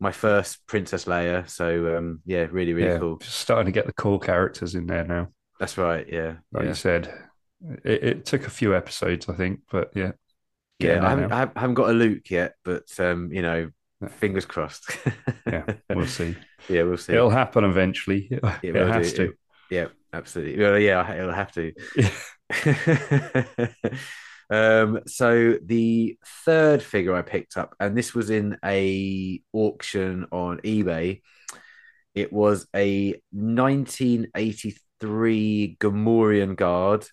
My 0.00 0.10
first 0.10 0.66
Princess 0.66 1.04
Leia. 1.04 1.48
So, 1.48 1.96
um, 1.96 2.22
yeah, 2.26 2.48
really, 2.50 2.72
really 2.72 2.88
yeah, 2.94 2.98
cool. 2.98 3.18
just 3.18 3.36
starting 3.38 3.66
to 3.66 3.72
get 3.72 3.86
the 3.86 3.92
core 3.92 4.18
characters 4.18 4.74
in 4.74 4.86
there 4.86 5.04
now. 5.04 5.28
That's 5.62 5.78
right. 5.78 6.04
Yeah. 6.10 6.38
Like 6.50 6.64
yeah. 6.64 6.68
you 6.70 6.74
said, 6.74 7.14
it, 7.84 8.02
it 8.02 8.24
took 8.24 8.48
a 8.48 8.50
few 8.50 8.74
episodes, 8.74 9.28
I 9.28 9.34
think, 9.34 9.60
but 9.70 9.92
yeah, 9.94 10.10
Yeah, 10.80 11.06
I 11.06 11.10
haven't. 11.10 11.30
I 11.30 11.38
haven't- 11.38 11.56
haven't 11.58 11.74
got 11.74 11.90
a 11.90 11.92
Luke 11.92 12.28
yet, 12.32 12.54
but 12.64 12.88
um, 12.98 13.32
you 13.32 13.42
know, 13.42 13.70
Yeah. 14.00 14.08
fingers 14.08 14.44
crossed. 14.44 14.90
yeah, 15.46 15.64
we'll 15.88 16.08
see. 16.08 16.34
yeah, 16.68 16.82
we'll 16.82 16.96
see. 16.96 17.12
It'll 17.12 17.30
happen 17.30 17.62
eventually. 17.62 18.28
It, 18.32 18.42
It 18.64 18.72
will 18.74 18.92
has 18.92 19.12
do. 19.12 19.28
to. 19.28 19.34
yeah, 19.70 19.86
absolutely. 20.12 20.60
Well, 20.64 20.80
yeah, 20.80 21.12
it'll 21.14 21.32
have 21.32 21.52
to. 21.52 21.72
Um, 24.50 24.98
so 25.06 25.58
the 25.64 26.18
third 26.44 26.82
figure 26.82 27.14
I 27.14 27.22
picked 27.22 27.56
up, 27.56 27.76
and 27.78 27.96
this 27.96 28.14
was 28.14 28.30
in 28.30 28.58
a 28.64 29.40
auction 29.52 30.26
on 30.32 30.58
eBay. 30.58 31.22
It 32.14 32.32
was 32.32 32.66
a 32.74 33.14
1983 35.02 35.76
Gamorrean 35.80 36.56
guard, 36.56 37.06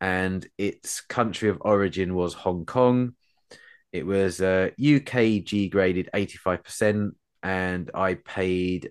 and 0.00 0.46
its 0.58 1.00
country 1.00 1.48
of 1.48 1.58
origin 1.62 2.14
was 2.14 2.34
Hong 2.34 2.64
Kong. 2.66 3.14
It 3.92 4.04
was 4.06 4.40
uh, 4.40 4.70
UKG 4.78 5.70
graded 5.70 6.10
85%, 6.14 7.12
and 7.42 7.90
I 7.94 8.14
paid 8.14 8.90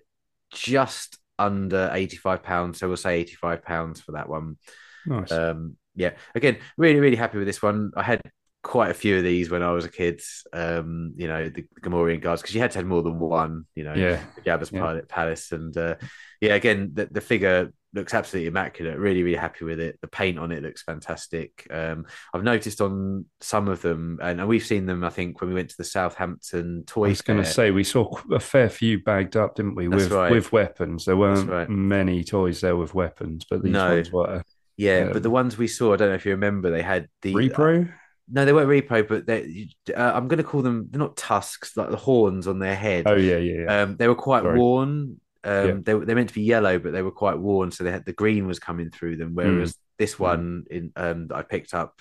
just 0.50 1.18
under 1.38 1.90
85 1.92 2.42
pounds. 2.42 2.78
So 2.78 2.88
we'll 2.88 2.96
say 2.96 3.20
85 3.20 3.62
pounds 3.62 4.00
for 4.00 4.12
that 4.12 4.28
one. 4.28 4.56
Nice. 5.04 5.30
Um, 5.30 5.76
yeah, 5.94 6.12
again, 6.34 6.58
really, 6.76 6.98
really 7.00 7.16
happy 7.16 7.38
with 7.38 7.46
this 7.46 7.62
one. 7.62 7.92
I 7.96 8.02
had 8.02 8.20
quite 8.62 8.90
a 8.90 8.94
few 8.94 9.16
of 9.16 9.22
these 9.22 9.48
when 9.48 9.62
I 9.62 9.70
was 9.70 9.84
a 9.84 9.90
kid. 9.90 10.20
Um, 10.52 11.14
you 11.16 11.28
know, 11.28 11.48
the 11.48 11.64
Gamorrean 11.80 12.20
guards 12.20 12.42
because 12.42 12.54
you 12.54 12.60
had 12.60 12.72
to 12.72 12.78
have 12.78 12.86
more 12.86 13.02
than 13.02 13.18
one. 13.18 13.66
You 13.76 13.84
know, 13.84 13.94
yeah, 13.94 14.20
Jabba's 14.44 14.72
Yeah. 14.72 14.80
pilot 14.80 15.08
palace, 15.08 15.52
and 15.52 15.76
uh, 15.76 15.94
yeah, 16.40 16.54
again, 16.54 16.90
the, 16.94 17.06
the 17.06 17.20
figure 17.20 17.72
looks 17.96 18.14
absolutely 18.14 18.46
immaculate. 18.48 18.98
Really, 18.98 19.22
really 19.24 19.36
happy 19.36 19.64
with 19.64 19.80
it. 19.80 19.98
The 20.00 20.06
paint 20.06 20.38
on 20.38 20.52
it 20.52 20.62
looks 20.62 20.82
fantastic. 20.82 21.66
Um, 21.70 22.06
I've 22.32 22.44
noticed 22.44 22.80
on 22.80 23.24
some 23.40 23.66
of 23.66 23.82
them, 23.82 24.18
and 24.22 24.46
we've 24.46 24.64
seen 24.64 24.86
them. 24.86 25.02
I 25.02 25.10
think 25.10 25.40
when 25.40 25.48
we 25.48 25.54
went 25.54 25.70
to 25.70 25.76
the 25.76 25.84
Southampton 25.84 26.84
toy. 26.86 27.06
I 27.06 27.08
was 27.08 27.22
going 27.22 27.42
to 27.42 27.48
say 27.48 27.70
we 27.72 27.82
saw 27.84 28.16
a 28.30 28.38
fair 28.38 28.68
few 28.68 29.02
bagged 29.02 29.36
up, 29.36 29.56
didn't 29.56 29.74
we? 29.74 29.88
That's 29.88 30.04
with 30.04 30.12
right. 30.12 30.30
with 30.30 30.52
weapons. 30.52 31.04
There 31.04 31.16
weren't 31.16 31.50
right. 31.50 31.68
many 31.68 32.22
toys 32.22 32.60
there 32.60 32.76
with 32.76 32.94
weapons, 32.94 33.44
but 33.50 33.62
these 33.62 33.72
No. 33.72 33.94
ones 33.94 34.12
were 34.12 34.42
Yeah, 34.76 35.06
Um, 35.06 35.12
but 35.12 35.22
the 35.22 35.30
ones 35.30 35.56
we 35.56 35.68
saw, 35.68 35.94
I 35.94 35.96
don't 35.96 36.10
know 36.10 36.14
if 36.14 36.26
you 36.26 36.32
remember, 36.32 36.70
they 36.70 36.82
had 36.82 37.08
the 37.22 37.34
repro. 37.34 37.92
No, 38.28 38.44
they 38.44 38.52
weren't 38.52 38.68
repro, 38.68 39.06
but 39.08 39.26
they. 39.26 39.68
Uh, 39.96 40.12
I'm 40.14 40.28
going 40.28 40.38
to 40.38 40.44
call 40.44 40.60
them. 40.60 40.88
They're 40.90 40.98
not 40.98 41.16
tusks, 41.16 41.76
like 41.76 41.90
the 41.90 41.96
horns 41.96 42.46
on 42.46 42.58
their 42.58 42.74
head. 42.74 43.04
oh 43.06 43.14
yeah, 43.14 43.36
yeah, 43.36 43.62
yeah. 43.62 43.82
Um, 43.82 43.96
they 43.96 44.08
were 44.08 44.16
quite 44.16 44.42
Sorry. 44.42 44.58
worn. 44.58 45.20
Um, 45.46 45.82
Yeah. 45.86 45.94
they 45.98 46.04
they're 46.06 46.16
meant 46.16 46.28
to 46.30 46.34
be 46.34 46.42
yellow, 46.42 46.78
but 46.78 46.92
they 46.92 47.02
were 47.02 47.12
quite 47.12 47.38
worn, 47.38 47.70
so 47.70 47.84
they 47.84 47.92
had 47.92 48.04
the 48.04 48.12
green 48.12 48.46
was 48.46 48.58
coming 48.58 48.90
through 48.90 49.16
them. 49.16 49.34
Whereas 49.34 49.72
Mm. 49.72 49.76
this 49.98 50.18
one 50.18 50.64
in 50.70 50.92
um, 50.96 51.28
that 51.28 51.36
I 51.36 51.42
picked 51.42 51.74
up, 51.74 52.00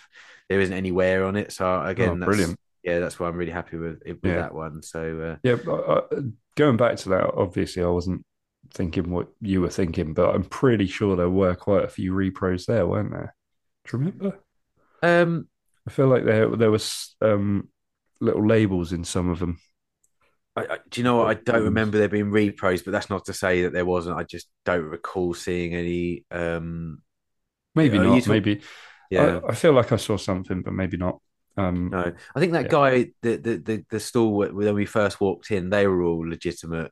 there 0.50 0.62
isn't 0.62 0.76
any 0.76 0.92
wear 0.92 1.26
on 1.26 1.36
it. 1.38 1.52
So 1.54 1.82
again, 1.82 2.10
Oh, 2.10 2.16
that's, 2.20 2.26
brilliant. 2.26 2.60
Yeah, 2.84 3.00
that's 3.00 3.20
why 3.20 3.28
I'm 3.28 3.38
really 3.38 3.52
happy 3.52 3.78
with 3.78 4.02
with 4.06 4.18
Yeah. 4.24 4.36
that 4.36 4.54
one. 4.54 4.82
So 4.84 5.20
uh, 5.22 5.38
Yeah, 5.44 5.58
but, 5.66 5.72
uh, 5.74 6.22
going 6.56 6.78
back 6.78 6.98
to 6.98 7.10
that, 7.10 7.34
obviously 7.36 7.84
I 7.84 7.88
wasn't 7.88 8.26
thinking 8.74 9.12
what 9.12 9.28
you 9.42 9.62
were 9.62 9.70
thinking, 9.70 10.14
but 10.14 10.34
I'm 10.36 10.44
pretty 10.44 10.88
sure 10.88 11.16
there 11.16 11.30
were 11.30 11.56
quite 11.56 11.84
a 11.86 11.88
few 11.90 12.14
repros 12.14 12.66
there, 12.66 12.88
weren't 12.88 13.12
there? 13.12 13.36
Do 13.86 13.98
you 13.98 14.00
remember? 14.00 14.40
um, 15.04 15.48
I 15.88 15.92
feel 15.92 16.08
like 16.08 16.26
there 16.26 16.50
there 16.56 16.72
was 16.72 17.16
um, 17.22 17.70
little 18.20 18.46
labels 18.46 18.92
in 18.94 19.04
some 19.04 19.30
of 19.30 19.40
them. 19.40 19.60
I, 20.56 20.62
I, 20.62 20.78
do 20.90 21.02
you 21.02 21.04
know 21.04 21.18
what? 21.18 21.28
I 21.28 21.34
don't 21.34 21.64
remember 21.64 21.98
there 21.98 22.08
being 22.10 22.32
repros, 22.32 22.84
but 22.86 22.92
that's 22.92 23.10
not 23.10 23.26
to 23.26 23.34
say 23.34 23.64
that 23.64 23.74
there 23.74 23.86
wasn't. 23.86 24.18
I 24.18 24.24
just 24.24 24.48
don't 24.66 24.84
recall 24.84 25.34
seeing 25.34 25.74
any. 25.76 26.26
Um, 26.32 27.02
Maybe 27.76 27.98
you 27.98 28.04
not. 28.04 28.20
talk- 28.20 28.30
maybe 28.30 28.62
yeah. 29.12 29.40
I, 29.46 29.50
I 29.50 29.56
feel 29.56 29.74
like 29.74 29.92
I 29.92 29.98
saw 29.98 30.18
something, 30.18 30.62
but 30.62 30.74
maybe 30.74 30.98
not. 30.98 31.20
Um, 31.58 31.90
No, 31.90 32.14
I 32.36 32.40
think 32.40 32.54
that 32.54 32.66
Yeah. 32.66 32.70
guy, 32.70 33.12
the 33.22 33.36
the 33.38 33.58
the, 33.58 33.86
the 33.90 34.00
stall 34.00 34.34
when 34.34 34.76
we 34.76 34.86
first 34.86 35.20
walked 35.20 35.52
in, 35.52 35.70
they 35.70 35.88
were 35.88 36.04
all 36.04 36.28
legitimate 36.28 36.92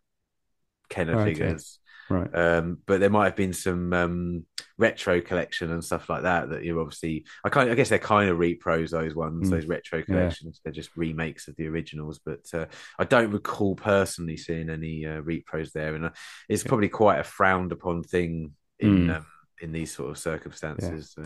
Kenner 0.89 1.19
Okay. 1.19 1.33
figures. 1.33 1.79
Right. 2.09 2.33
Um, 2.35 2.79
but 2.85 2.99
there 2.99 3.09
might 3.09 3.25
have 3.25 3.35
been 3.35 3.53
some 3.53 3.93
um, 3.93 4.45
retro 4.77 5.21
collection 5.21 5.71
and 5.71 5.83
stuff 5.83 6.09
like 6.09 6.23
that 6.23 6.49
that 6.49 6.63
you 6.63 6.79
obviously. 6.79 7.25
I 7.43 7.49
kind, 7.49 7.69
I 7.69 7.75
guess 7.75 7.89
they're 7.89 7.99
kind 7.99 8.29
of 8.29 8.37
repros. 8.37 8.89
Those 8.91 9.15
ones, 9.15 9.47
Mm. 9.47 9.51
those 9.51 9.65
retro 9.65 10.03
collections, 10.03 10.61
they're 10.63 10.73
just 10.73 10.95
remakes 10.95 11.47
of 11.47 11.55
the 11.55 11.67
originals. 11.67 12.19
But 12.25 12.45
uh, 12.53 12.65
I 12.99 13.03
don't 13.05 13.31
recall 13.31 13.75
personally 13.75 14.37
seeing 14.37 14.69
any 14.69 15.05
uh, 15.05 15.21
repros 15.21 15.71
there, 15.71 15.95
and 15.95 16.05
uh, 16.05 16.09
it's 16.49 16.63
Yeah. 16.63 16.69
probably 16.69 16.89
quite 16.89 17.19
a 17.19 17.23
frowned 17.23 17.71
upon 17.71 18.03
thing 18.03 18.53
in 18.79 19.07
Mm. 19.07 19.17
um, 19.17 19.25
in 19.61 19.71
these 19.71 19.93
sort 19.93 20.09
of 20.11 20.17
circumstances. 20.17 21.13
So. 21.15 21.23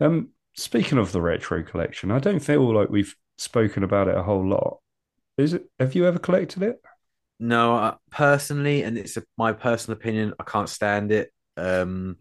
Um, 0.00 0.28
speaking 0.54 0.98
of 0.98 1.10
the 1.12 1.20
retro 1.20 1.62
collection, 1.62 2.10
I 2.10 2.18
don't 2.18 2.40
feel 2.40 2.72
like 2.74 2.90
we've 2.90 3.14
spoken 3.38 3.82
about 3.82 4.08
it 4.08 4.16
a 4.16 4.22
whole 4.22 4.46
lot. 4.46 4.78
Is 5.38 5.54
it? 5.54 5.64
Have 5.80 5.94
you 5.94 6.06
ever 6.06 6.18
collected 6.18 6.62
it? 6.62 6.80
No, 7.40 7.76
uh, 7.76 7.94
personally, 8.10 8.82
and 8.82 8.96
it's 8.96 9.16
a, 9.16 9.22
my 9.36 9.52
personal 9.52 9.96
opinion. 9.98 10.34
I 10.38 10.44
can't 10.44 10.68
stand 10.68 11.10
it. 11.12 11.30
Um, 11.56 12.16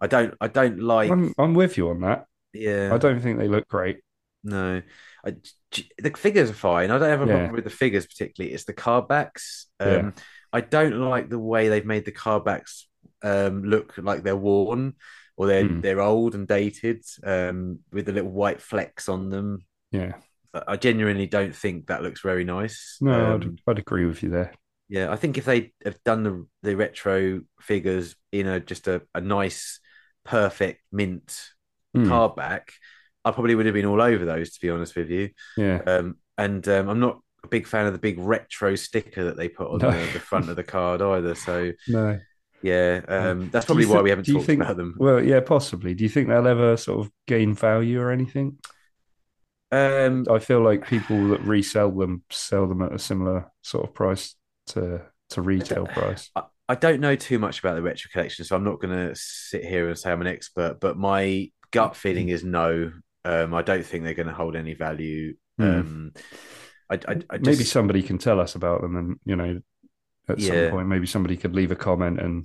I 0.00 0.06
don't. 0.06 0.34
I 0.40 0.48
don't 0.48 0.78
like. 0.80 1.10
I'm 1.10 1.32
I'm 1.38 1.54
with 1.54 1.76
you 1.78 1.88
on 1.90 2.00
that. 2.00 2.26
yeah, 2.52 2.90
I 2.92 2.98
don't 2.98 3.20
think 3.20 3.38
they 3.38 3.48
look 3.48 3.68
great. 3.68 4.00
no. 4.44 4.82
I, 5.24 5.36
the 6.02 6.10
figures 6.16 6.50
are 6.50 6.54
fine. 6.54 6.90
I 6.90 6.98
don't 6.98 7.08
have 7.08 7.22
a 7.22 7.26
Yeah. 7.26 7.32
problem 7.34 7.52
with 7.52 7.64
the 7.64 7.70
figures 7.70 8.06
particularly. 8.06 8.52
It's 8.54 8.64
the 8.64 8.72
card 8.72 9.06
backs. 9.08 9.68
Um, 9.78 9.88
Yeah. 9.88 10.10
I 10.52 10.60
don't 10.60 10.98
like 10.98 11.30
the 11.30 11.38
way 11.38 11.68
they've 11.68 11.86
made 11.86 12.04
the 12.04 12.10
card 12.12 12.44
backs 12.44 12.88
um, 13.22 13.62
look 13.62 13.94
like 13.96 14.22
they're 14.24 14.36
worn 14.36 14.94
or 15.36 15.46
they're 15.46 15.64
Mm. 15.64 15.80
they're 15.80 16.00
old 16.00 16.34
and 16.34 16.46
dated 16.48 17.04
um, 17.24 17.78
with 17.92 18.06
the 18.06 18.12
little 18.12 18.32
white 18.32 18.60
flecks 18.60 19.08
on 19.08 19.30
them. 19.30 19.64
Yeah. 19.92 20.14
I 20.54 20.76
genuinely 20.76 21.26
don't 21.26 21.54
think 21.54 21.86
that 21.86 22.02
looks 22.02 22.20
very 22.20 22.44
nice. 22.44 22.98
No, 23.00 23.34
Um, 23.34 23.58
I'd, 23.66 23.70
I'd 23.70 23.78
agree 23.78 24.04
with 24.06 24.22
you 24.22 24.28
there. 24.30 24.52
Yeah, 24.88 25.10
I 25.10 25.16
think 25.16 25.38
if 25.38 25.46
they 25.46 25.72
have 25.84 25.96
done 26.04 26.22
the 26.22 26.46
the 26.62 26.76
retro 26.76 27.40
figures 27.60 28.14
in 28.30 28.46
a 28.46 28.60
just 28.60 28.86
a, 28.88 29.02
a 29.14 29.20
nice, 29.20 29.80
perfect 30.24 30.82
mint 30.92 31.48
Mm, 31.96 32.08
card 32.08 32.36
back, 32.36 32.72
I 33.22 33.32
probably 33.32 33.54
would 33.54 33.66
have 33.66 33.74
been 33.74 33.84
all 33.84 34.00
over 34.00 34.24
those 34.24 34.52
to 34.52 34.60
be 34.62 34.70
honest 34.70 34.96
with 34.96 35.10
you. 35.10 35.28
yeah. 35.58 35.82
Um, 35.86 36.16
and 36.38 36.66
um, 36.68 36.88
I'm 36.88 37.00
not 37.00 37.20
a 37.44 37.48
big 37.48 37.66
fan 37.66 37.86
of 37.86 37.92
the 37.92 37.98
big 37.98 38.18
retro 38.18 38.76
sticker 38.76 39.24
that 39.24 39.36
they 39.36 39.48
put 39.50 39.68
on 39.68 39.78
No. 39.78 39.90
the, 39.90 40.12
the 40.14 40.18
front 40.20 40.48
of 40.48 40.56
the 40.56 40.64
card 40.64 41.02
either. 41.02 41.34
So 41.34 41.72
No. 41.88 42.18
yeah, 42.62 43.02
um, 43.08 43.50
that's 43.50 43.66
probably 43.66 43.84
why 43.84 44.00
we 44.00 44.08
haven't 44.10 44.24
talked 44.24 44.46
think- 44.46 44.62
about 44.62 44.76
them. 44.78 44.94
Well, 44.98 45.22
yeah, 45.22 45.40
possibly. 45.40 45.92
Do 45.94 46.02
you 46.04 46.08
think 46.08 46.28
they'll 46.28 46.46
ever 46.46 46.76
sort 46.78 47.00
of 47.04 47.12
gain 47.26 47.52
value 47.54 48.00
or 48.00 48.10
anything? 48.10 48.56
Um, 49.72 50.26
I 50.30 50.38
feel 50.38 50.60
like 50.60 50.86
people 50.86 51.28
that 51.28 51.40
resell 51.40 51.90
them 51.90 52.22
sell 52.30 52.66
them 52.66 52.82
at 52.82 52.92
a 52.92 52.98
similar 52.98 53.50
sort 53.62 53.88
of 53.88 53.94
price 53.94 54.36
to 54.68 55.02
to 55.30 55.42
retail 55.42 55.86
price. 55.94 56.30
I, 56.36 56.42
I 56.68 56.74
don't 56.74 57.00
know 57.00 57.16
too 57.16 57.38
much 57.38 57.58
about 57.58 57.74
the 57.74 57.82
retro 57.82 58.10
collection, 58.12 58.44
so 58.44 58.54
I'm 58.54 58.64
not 58.64 58.80
going 58.80 58.94
to 58.94 59.14
sit 59.14 59.64
here 59.64 59.88
and 59.88 59.98
say 59.98 60.12
I'm 60.12 60.20
an 60.20 60.26
expert. 60.26 60.78
But 60.80 60.96
my 60.96 61.50
gut 61.70 61.96
feeling 61.96 62.28
is 62.28 62.44
no. 62.44 62.92
Um, 63.24 63.54
I 63.54 63.62
don't 63.62 63.84
think 63.84 64.04
they're 64.04 64.14
going 64.14 64.28
to 64.28 64.34
hold 64.34 64.56
any 64.56 64.74
value. 64.74 65.34
Hmm. 65.58 65.64
Um, 65.64 66.12
I, 66.90 66.94
I, 66.94 66.98
I 67.30 67.38
just, 67.38 67.46
Maybe 67.46 67.64
somebody 67.64 68.02
can 68.02 68.18
tell 68.18 68.40
us 68.40 68.54
about 68.54 68.82
them, 68.82 68.96
and 68.96 69.20
you 69.24 69.36
know, 69.36 69.60
at 70.28 70.38
Yeah. 70.38 70.48
some 70.48 70.70
point, 70.70 70.88
maybe 70.88 71.06
somebody 71.06 71.36
could 71.36 71.54
leave 71.54 71.70
a 71.70 71.76
comment, 71.76 72.20
and 72.20 72.44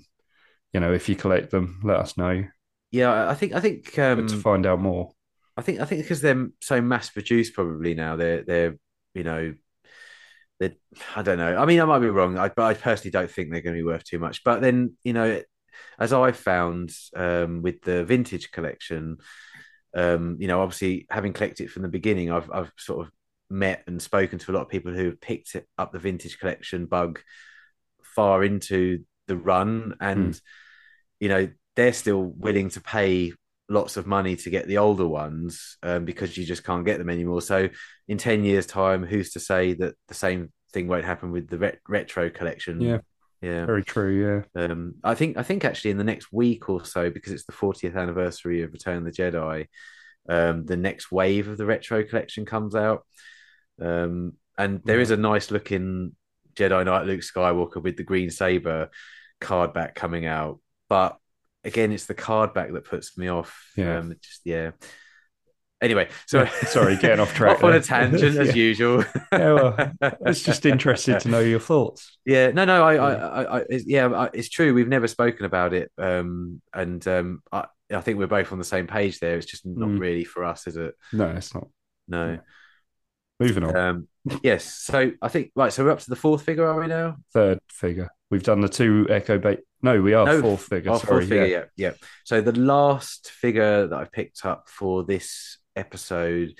you 0.73 0.79
know, 0.79 0.93
if 0.93 1.09
you 1.09 1.15
collect 1.15 1.51
them, 1.51 1.81
let 1.83 1.97
us 1.97 2.17
know 2.17 2.45
yeah, 2.91 3.29
I 3.29 3.33
think 3.33 3.53
I 3.53 3.59
think 3.59 3.97
um, 3.99 4.27
to 4.27 4.37
find 4.37 4.65
out 4.65 4.79
more. 4.79 5.11
I 5.57 5.61
think 5.63 5.79
I 5.79 5.85
think 5.85 6.03
because 6.03 6.21
they're 6.21 6.47
so 6.61 6.81
mass 6.81 7.09
produced, 7.09 7.53
probably 7.55 7.95
now 7.95 8.15
they're 8.15 8.43
they're 8.43 8.77
you 9.15 9.23
know 9.23 9.55
they 10.59 10.75
I 11.15 11.23
don't 11.23 11.39
know. 11.39 11.57
I 11.57 11.65
mean, 11.65 11.81
I 11.81 11.85
might 11.85 11.99
be 11.99 12.09
wrong, 12.09 12.37
I, 12.37 12.49
but 12.49 12.63
I 12.63 12.73
personally 12.75 13.11
don't 13.11 13.29
think 13.29 13.51
they're 13.51 13.61
going 13.61 13.75
to 13.75 13.81
be 13.81 13.85
worth 13.85 14.03
too 14.03 14.19
much. 14.19 14.43
But 14.43 14.61
then 14.61 14.95
you 15.03 15.13
know, 15.13 15.41
as 15.99 16.13
I 16.13 16.31
found 16.31 16.91
um, 17.15 17.63
with 17.63 17.81
the 17.81 18.05
vintage 18.05 18.51
collection, 18.51 19.17
um, 19.95 20.37
you 20.39 20.47
know, 20.47 20.61
obviously 20.61 21.07
having 21.09 21.33
collected 21.33 21.65
it 21.65 21.71
from 21.71 21.81
the 21.81 21.87
beginning, 21.87 22.31
I've 22.31 22.51
I've 22.51 22.71
sort 22.77 23.07
of 23.07 23.11
met 23.49 23.83
and 23.87 24.01
spoken 24.01 24.37
to 24.37 24.51
a 24.51 24.53
lot 24.53 24.61
of 24.61 24.69
people 24.69 24.93
who 24.93 25.05
have 25.05 25.21
picked 25.21 25.55
it 25.55 25.67
up 25.77 25.91
the 25.91 25.99
vintage 25.99 26.37
collection 26.37 26.85
bug 26.85 27.19
far 28.03 28.43
into 28.43 29.05
the 29.27 29.37
run, 29.37 29.95
and 29.99 30.39
you 31.19 31.29
know 31.29 31.49
they're 31.75 31.93
still 31.93 32.23
willing 32.23 32.69
to 32.69 32.81
pay 32.81 33.33
lots 33.69 33.97
of 33.97 34.07
money 34.07 34.35
to 34.35 34.49
get 34.49 34.67
the 34.67 34.77
older 34.77 35.07
ones 35.07 35.77
um, 35.83 36.05
because 36.05 36.37
you 36.37 36.45
just 36.45 36.63
can't 36.63 36.85
get 36.85 36.97
them 36.97 37.09
anymore. 37.09 37.41
So 37.41 37.69
in 38.07 38.17
ten 38.17 38.43
years' 38.43 38.65
time, 38.65 39.05
who's 39.05 39.31
to 39.31 39.39
say 39.39 39.73
that 39.73 39.95
the 40.07 40.13
same 40.13 40.51
thing 40.73 40.87
won't 40.87 41.05
happen 41.05 41.31
with 41.31 41.49
the 41.49 41.57
ret- 41.57 41.79
retro 41.87 42.29
collection? 42.29 42.81
Yeah. 42.81 42.99
yeah. 43.41 43.65
Very 43.65 43.83
true. 43.83 44.45
Yeah. 44.55 44.63
Um, 44.63 44.95
I 45.03 45.15
think 45.15 45.37
I 45.37 45.43
think 45.43 45.65
actually 45.65 45.91
in 45.91 45.97
the 45.97 46.03
next 46.03 46.31
week 46.31 46.69
or 46.69 46.85
so, 46.85 47.09
because 47.09 47.33
it's 47.33 47.45
the 47.45 47.53
40th 47.53 47.95
anniversary 47.95 48.61
of 48.63 48.73
Return 48.73 48.97
of 48.97 49.05
the 49.05 49.11
Jedi, 49.11 49.67
um, 50.29 50.65
the 50.65 50.77
next 50.77 51.11
wave 51.11 51.47
of 51.47 51.57
the 51.57 51.65
retro 51.65 52.03
collection 52.03 52.45
comes 52.45 52.75
out, 52.75 53.05
um, 53.81 54.33
and 54.57 54.81
there 54.85 54.99
is 54.99 55.11
a 55.11 55.17
nice 55.17 55.51
looking 55.51 56.15
Jedi 56.55 56.85
Knight 56.85 57.05
Luke 57.05 57.21
Skywalker 57.21 57.81
with 57.81 57.97
the 57.97 58.03
green 58.03 58.29
saber 58.29 58.89
card 59.39 59.73
back 59.73 59.93
coming 59.93 60.25
out, 60.25 60.59
but 60.89 61.17
again, 61.67 61.91
it's 61.91 62.05
the 62.07 62.13
card 62.15 62.53
back 62.55 62.71
that 62.73 62.85
puts 62.85 63.17
me 63.17 63.27
off. 63.27 63.71
Yeah. 63.75 63.99
um, 63.99 64.15
just 64.21 64.41
yeah. 64.45 64.71
Anyway, 65.79 66.09
so 66.25 66.43
sorry, 66.63 66.95
getting 66.97 67.19
off 67.19 67.35
track 67.35 67.57
off 67.57 67.63
on 67.63 67.73
a 67.73 67.79
tangent 67.79 68.35
as 68.37 68.47
Yeah. 68.55 68.55
usual. 68.55 69.05
Yeah, 69.31 69.53
well, 69.53 69.75
I 70.01 70.11
was 70.21 70.41
just 70.41 70.65
interested 70.65 71.19
to 71.19 71.29
know 71.29 71.39
your 71.41 71.59
thoughts. 71.59 72.17
Yeah, 72.25 72.49
no, 72.49 72.65
no, 72.65 72.83
I, 72.83 72.93
Yeah. 72.95 73.03
I, 73.03 73.13
I, 73.43 73.57
I 73.59 73.63
it's, 73.69 73.85
yeah, 73.85 74.07
I- 74.07 74.29
it's 74.33 74.49
true. 74.49 74.73
We've 74.73 74.87
never 74.87 75.07
spoken 75.07 75.45
about 75.45 75.73
it, 75.75 75.91
um, 75.99 76.63
and 76.73 77.07
um, 77.07 77.43
I, 77.51 77.65
I 77.93 78.01
think 78.01 78.17
we're 78.17 78.25
both 78.25 78.51
on 78.51 78.57
the 78.57 78.63
same 78.63 78.87
page 78.87 79.19
there. 79.19 79.37
It's 79.37 79.45
just 79.45 79.67
not 79.67 79.89
Mm. 79.89 79.99
really 79.99 80.23
for 80.23 80.43
us, 80.45 80.65
is 80.65 80.77
it? 80.77 80.95
No, 81.13 81.29
it's 81.29 81.53
not. 81.53 81.67
No. 82.07 82.39
Moving 83.39 83.63
on. 83.63 83.75
Um, 83.77 84.07
yes. 84.41 84.65
So 84.65 85.11
I 85.21 85.27
think 85.27 85.51
right. 85.55 85.71
So 85.71 85.83
we're 85.85 85.91
up 85.91 85.99
to 85.99 86.09
the 86.09 86.15
fourth 86.15 86.41
figure, 86.41 86.65
are 86.65 86.79
we 86.79 86.87
now? 86.87 87.17
Third 87.33 87.59
figure. 87.69 88.09
We've 88.29 88.43
done 88.43 88.61
the 88.61 88.69
two 88.69 89.07
Echo 89.09 89.37
Base. 89.37 89.59
No, 89.81 90.01
we 90.01 90.13
are 90.13 90.25
No, 90.25 90.41
fourth 90.41 90.63
figure. 90.63 90.93
Sorry. 90.97 91.07
fourth 91.07 91.29
figure. 91.29 91.45
yeah. 91.45 91.63
Yeah. 91.75 91.89
yeah, 91.89 91.91
So 92.25 92.41
the 92.41 92.57
last 92.57 93.29
figure 93.31 93.87
that 93.87 93.97
I 93.97 94.05
picked 94.05 94.45
up 94.45 94.67
for 94.69 95.03
this 95.03 95.59
episode, 95.75 96.53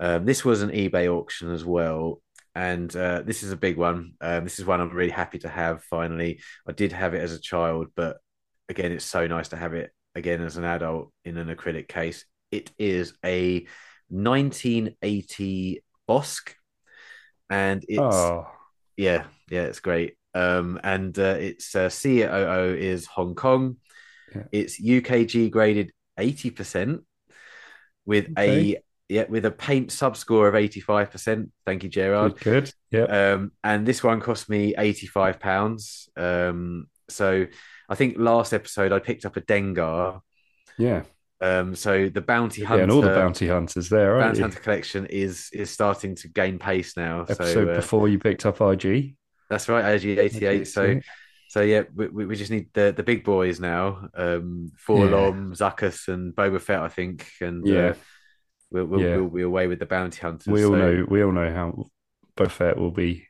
um, 0.00 0.24
this 0.24 0.44
was 0.44 0.62
an 0.62 0.70
eBay 0.70 1.08
auction 1.08 1.52
as 1.52 1.64
well. 1.64 2.20
And 2.54 2.94
uh, 2.96 3.22
this 3.22 3.42
is 3.44 3.52
a 3.52 3.56
big 3.56 3.76
one. 3.76 4.14
Um, 4.20 4.42
this 4.44 4.58
is 4.58 4.64
one 4.64 4.80
I'm 4.80 4.90
really 4.90 5.12
happy 5.12 5.38
to 5.40 5.48
have 5.48 5.84
finally. 5.84 6.40
I 6.66 6.72
did 6.72 6.90
have 6.92 7.14
it 7.14 7.20
as 7.22 7.32
a 7.32 7.40
child, 7.40 7.88
but 7.94 8.16
again, 8.68 8.90
it's 8.90 9.04
so 9.04 9.26
nice 9.28 9.48
to 9.50 9.56
have 9.56 9.74
it 9.74 9.92
again 10.16 10.42
as 10.42 10.56
an 10.56 10.64
adult 10.64 11.12
in 11.24 11.36
an 11.36 11.54
acrylic 11.54 11.86
case. 11.86 12.24
It 12.50 12.72
is 12.78 13.12
a 13.24 13.66
1980 14.08 15.84
Bossk, 16.08 16.54
and 17.50 17.84
it's 17.86 18.00
Oh, 18.00 18.46
yeah, 18.96 19.24
yeah, 19.50 19.62
it's 19.64 19.80
great. 19.80 20.14
Um, 20.38 20.78
and 20.84 21.18
uh, 21.18 21.36
it's 21.38 21.74
uh, 21.74 21.90
COO 21.90 22.76
is 22.78 23.06
Hong 23.06 23.34
Kong. 23.34 23.76
Yeah. 24.34 24.44
It's 24.52 24.80
UKG 24.80 25.50
graded 25.50 25.92
eighty 26.18 26.50
percent 26.50 27.00
with 28.06 28.26
Okay. 28.38 28.74
a 28.76 28.82
yeah 29.08 29.24
with 29.28 29.44
a 29.46 29.50
paint 29.50 29.90
sub 29.90 30.16
score 30.16 30.48
of 30.48 30.54
eighty 30.54 30.80
five 30.80 31.10
percent. 31.10 31.50
Thank 31.66 31.82
you, 31.82 31.88
Gerard. 31.88 32.38
Good. 32.40 32.70
Yeah. 32.90 33.04
Um, 33.04 33.52
and 33.64 33.86
this 33.86 34.02
one 34.04 34.20
cost 34.20 34.48
me 34.48 34.74
eighty 34.76 35.06
five 35.06 35.40
pounds. 35.40 36.08
Um, 36.16 36.88
so 37.08 37.46
I 37.88 37.94
think 37.94 38.16
last 38.18 38.52
episode 38.52 38.92
I 38.92 38.98
picked 38.98 39.24
up 39.24 39.36
a 39.36 39.40
Dengar. 39.40 40.20
yeah. 40.78 41.02
Um, 41.40 41.76
so 41.76 42.08
the 42.08 42.20
bounty 42.20 42.64
hunter, 42.64 42.78
Yeah, 42.78 42.82
and 42.82 42.92
all 42.92 43.00
the 43.00 43.14
bounty 43.14 43.46
hunters 43.46 43.88
there, 43.88 44.14
aren't 44.16 44.24
bounty 44.26 44.38
you? 44.38 44.42
hunter 44.44 44.58
collection 44.60 45.06
is 45.06 45.48
is 45.52 45.70
starting 45.70 46.16
to 46.16 46.28
gain 46.28 46.58
pace 46.58 46.96
now. 46.96 47.22
Episode 47.22 47.52
so 47.54 47.68
uh, 47.70 47.76
before 47.76 48.08
you 48.08 48.18
picked 48.18 48.44
up 48.44 48.60
IG. 48.60 49.14
That's 49.50 49.68
right, 49.68 49.94
IG 49.94 50.18
eighty 50.18 50.46
eight. 50.46 50.68
So 50.68 51.00
so 51.48 51.62
yeah, 51.62 51.84
we, 51.94 52.26
we 52.26 52.36
just 52.36 52.50
need 52.50 52.68
the 52.74 52.92
the 52.96 53.02
big 53.02 53.24
boys 53.24 53.58
now. 53.58 54.08
Um, 54.14 54.70
4-LOM, 54.86 55.54
Zuckuss, 55.54 56.08
and 56.08 56.34
Boba 56.34 56.60
Fett, 56.60 56.80
I 56.80 56.88
think, 56.88 57.26
and 57.40 57.66
Yeah. 57.66 57.78
uh, 57.88 57.94
we'll 58.70 58.84
we'll, 58.86 59.00
Yeah. 59.00 59.16
we'll 59.16 59.30
be 59.30 59.42
away 59.42 59.66
with 59.66 59.78
the 59.78 59.86
bounty 59.86 60.20
hunters. 60.20 60.46
we 60.46 60.64
all 60.64 60.72
so, 60.72 60.76
know 60.78 61.06
we 61.08 61.22
all 61.24 61.32
know 61.32 61.50
how 61.52 61.86
Boba 62.36 62.50
Fett 62.50 62.76
will 62.76 62.90
be 62.90 63.26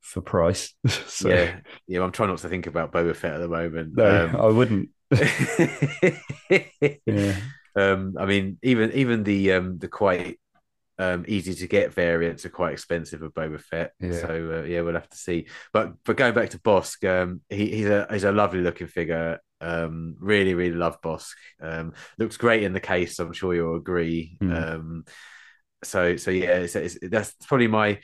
for 0.00 0.20
price. 0.20 0.74
so 1.06 1.28
Yeah, 1.28 1.60
yeah. 1.86 2.02
I'm 2.02 2.10
trying 2.12 2.30
not 2.30 2.38
to 2.38 2.48
think 2.48 2.66
about 2.66 2.90
Boba 2.92 3.14
Fett 3.14 3.34
at 3.34 3.38
the 3.38 3.48
moment. 3.48 3.96
no, 3.96 4.26
Um, 4.26 4.36
I 4.36 4.46
wouldn't. 4.46 4.88
Yeah. 7.06 7.36
um, 7.76 8.14
I 8.18 8.26
mean, 8.26 8.58
even 8.62 8.92
even 8.92 9.22
the 9.22 9.52
um 9.52 9.78
the 9.78 9.88
quite 9.88 10.38
um 10.98 11.24
easy 11.28 11.54
to 11.54 11.66
get 11.66 11.92
variants 11.92 12.46
are 12.46 12.50
quite 12.50 12.72
expensive 12.72 13.22
of 13.22 13.34
Boba 13.34 13.60
Fett. 13.60 13.92
Yeah. 14.00 14.12
So 14.12 14.60
uh, 14.60 14.66
yeah, 14.66 14.80
we'll 14.80 14.94
have 14.94 15.08
to 15.08 15.16
see. 15.16 15.48
But 15.72 15.94
but 16.04 16.16
going 16.16 16.34
back 16.34 16.50
to 16.50 16.58
Bossk, 16.58 17.08
um, 17.08 17.40
he, 17.48 17.66
he's 17.66 17.86
a 17.86 18.06
he's 18.10 18.24
a 18.24 18.32
lovely 18.32 18.60
looking 18.60 18.86
figure. 18.86 19.38
Um, 19.60 20.16
really 20.18 20.54
really 20.54 20.76
love 20.76 21.00
Bossk. 21.00 21.34
Um, 21.60 21.94
looks 22.18 22.36
great 22.36 22.62
in 22.62 22.72
the 22.72 22.80
case. 22.80 23.18
I'm 23.18 23.32
sure 23.32 23.54
you'll 23.54 23.76
agree. 23.76 24.38
Mm. 24.42 24.74
Um, 24.74 25.04
so 25.84 26.16
so 26.16 26.30
yeah, 26.30 26.58
it's, 26.58 26.76
it's, 26.76 26.98
that's 27.02 27.34
probably 27.46 27.68
my. 27.68 28.00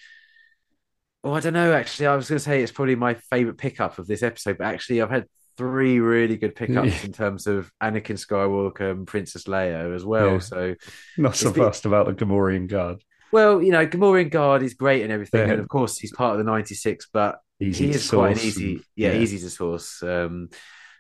Oh, 1.25 1.33
I 1.33 1.41
don't 1.41 1.53
know. 1.53 1.73
Actually, 1.73 2.09
I 2.09 2.17
was 2.17 2.29
going 2.29 2.39
to 2.39 2.45
say 2.45 2.63
it's 2.63 2.73
probably 2.73 2.97
my 2.97 3.15
favorite 3.15 3.57
pickup 3.57 3.99
of 3.99 4.09
this 4.09 4.25
episode, 4.25 4.59
but 4.59 4.67
actually, 4.67 5.01
I've 5.01 5.11
had 5.11 5.27
three 5.57 6.01
really 6.01 6.37
good 6.37 6.55
pickups 6.55 7.05
in 7.05 7.13
terms 7.13 7.47
of 7.47 7.71
Anakin 7.83 8.19
Skywalker 8.19 8.91
and 8.91 9.07
Princess 9.07 9.45
Leia 9.45 9.95
as 9.95 10.05
well. 10.05 10.33
Yeah. 10.35 10.39
So, 10.39 10.75
Not 11.19 11.37
so 11.37 11.53
been- 11.53 11.65
fast 11.65 11.85
about 11.85 12.07
the 12.07 12.13
Gamorrean 12.15 12.69
guard. 12.69 13.03
well, 13.33 13.63
you 13.63 13.71
know, 13.73 13.87
Gamorrean 13.87 14.31
Guard 14.31 14.63
is 14.63 14.75
great 14.75 15.03
and 15.03 15.13
everything, 15.13 15.47
Yeah. 15.47 15.53
and 15.55 15.61
of 15.61 15.69
course, 15.69 15.99
he's 15.99 16.13
part 16.13 16.33
of 16.33 16.39
the 16.39 16.51
'96, 16.51 17.09
but 17.13 17.39
Easy 17.61 17.87
he 17.87 17.91
is 17.93 18.11
quite 18.11 18.39
an 18.39 18.45
easy, 18.45 18.73
and- 18.75 18.85
yeah, 18.97 19.13
yeah. 19.13 19.19
easy 19.21 19.39
to 19.39 19.51
source. 19.51 20.03
Um, 20.03 20.49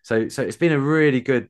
so, 0.02 0.28
so 0.28 0.42
it's 0.42 0.56
been 0.56 0.72
a 0.72 0.78
really 0.78 1.20
good, 1.20 1.48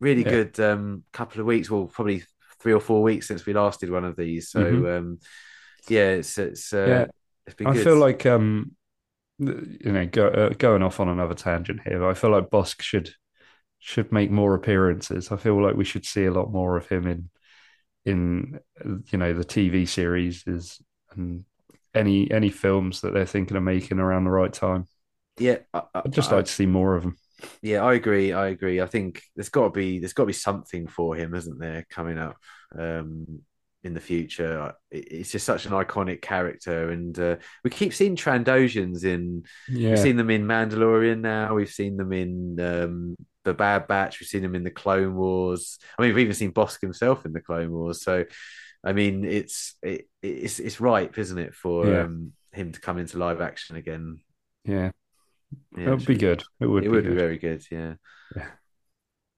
really 0.00 0.22
good 0.24 0.58
um, 0.60 1.04
couple 1.12 1.40
of 1.40 1.46
weeks, 1.46 1.70
well, 1.70 1.86
probably 1.86 2.22
three 2.60 2.72
or 2.72 2.80
four 2.80 3.02
weeks 3.02 3.26
since 3.28 3.44
we 3.46 3.52
last 3.52 3.80
did 3.80 3.90
one 3.90 4.04
of 4.04 4.16
these. 4.16 4.50
So, 4.50 4.64
Mhm. 4.64 4.98
um, 4.98 5.18
yeah, 5.88 6.10
it's 6.12 6.38
it's 6.38 6.72
uh, 6.72 7.06
it's 7.46 7.54
been 7.56 7.66
I 7.68 7.72
good. 7.74 7.84
feel 7.84 7.96
like 7.96 8.26
um 8.26 8.72
you 9.38 9.92
know 9.92 10.06
go, 10.06 10.28
uh, 10.28 10.48
going 10.50 10.82
off 10.82 11.00
on 11.00 11.08
another 11.08 11.34
tangent 11.34 11.80
here. 11.84 12.06
I 12.08 12.14
feel 12.14 12.30
like 12.30 12.50
Bossk 12.50 12.82
should 12.82 13.10
should 13.80 14.12
make 14.12 14.30
more 14.30 14.54
appearances. 14.54 15.32
I 15.32 15.36
feel 15.36 15.62
like 15.62 15.76
we 15.76 15.84
should 15.84 16.06
see 16.06 16.26
a 16.26 16.32
lot 16.32 16.52
more 16.52 16.76
of 16.76 16.88
him 16.88 17.06
in 17.06 17.30
in 18.06 18.60
you 19.12 19.18
know 19.18 19.34
the 19.34 19.44
TV 19.44 19.86
series 19.86 20.44
is 20.46 20.80
and 21.12 21.44
any 21.94 22.30
any 22.30 22.50
films 22.50 23.02
that 23.02 23.14
they're 23.14 23.26
thinking 23.26 23.56
of 23.56 23.62
making 23.64 24.00
around 24.00 24.24
the 24.24 24.30
right 24.30 24.52
time. 24.52 24.86
yeah, 25.38 25.58
I, 25.74 25.82
I'd 26.04 26.12
just 26.12 26.32
I- 26.32 26.32
like 26.32 26.46
to 26.46 26.52
see 26.52 26.66
more 26.66 26.96
of 26.96 27.02
them. 27.02 27.16
Yeah, 27.62 27.82
I 27.84 27.94
agree. 27.94 28.32
I 28.32 28.48
agree. 28.48 28.80
I 28.80 28.86
think 28.86 29.22
there's 29.36 29.48
got 29.48 29.64
to 29.64 29.70
be 29.70 29.98
there's 29.98 30.12
got 30.12 30.24
to 30.24 30.26
be 30.28 30.32
something 30.32 30.86
for 30.88 31.14
him, 31.16 31.34
isn't 31.34 31.58
there, 31.58 31.86
coming 31.90 32.18
up 32.18 32.36
um, 32.76 33.40
in 33.84 33.94
the 33.94 34.00
future? 34.00 34.74
It's 34.90 35.30
just 35.32 35.46
such 35.46 35.66
an 35.66 35.72
iconic 35.72 36.20
character, 36.22 36.90
and 36.90 37.18
uh, 37.18 37.36
we 37.64 37.70
keep 37.70 37.94
seeing 37.94 38.16
Trandoshans 38.16 39.04
in. 39.04 39.44
Yeah, 39.68 39.90
We've 39.90 39.98
seen 39.98 40.16
them 40.16 40.30
in 40.30 40.44
Mandalorian 40.46 41.20
now. 41.20 41.54
We've 41.54 41.70
seen 41.70 41.96
them 41.96 42.12
in 42.12 42.58
um, 42.60 43.16
the 43.44 43.54
Bad 43.54 43.86
Batch. 43.86 44.20
We've 44.20 44.28
seen 44.28 44.42
them 44.42 44.54
in 44.54 44.64
the 44.64 44.70
Clone 44.70 45.14
Wars. 45.14 45.78
I 45.98 46.02
mean, 46.02 46.10
we've 46.14 46.24
even 46.24 46.34
seen 46.34 46.52
Bossk 46.52 46.80
himself 46.80 47.24
in 47.24 47.32
the 47.32 47.40
Clone 47.40 47.70
Wars. 47.70 48.02
So, 48.02 48.24
I 48.84 48.92
mean, 48.92 49.24
it's 49.24 49.74
it, 49.82 50.08
it's 50.22 50.58
it's 50.60 50.80
ripe, 50.80 51.18
isn't 51.18 51.38
it, 51.38 51.54
for 51.54 51.86
Yeah. 51.86 52.00
um, 52.02 52.32
him 52.52 52.72
to 52.72 52.80
come 52.80 52.98
into 52.98 53.18
live 53.18 53.40
action 53.40 53.76
again? 53.76 54.18
yeah, 54.64 54.90
Yeah, 55.76 55.84
that 55.84 55.90
would 55.98 56.06
be 56.06 56.16
good. 56.16 56.42
It 56.60 56.66
would, 56.66 56.84
It 56.84 56.86
be 56.86 56.90
would 56.90 57.04
good. 57.04 57.10
be 57.10 57.16
very 57.18 57.38
good. 57.38 57.62
Yeah, 57.70 57.94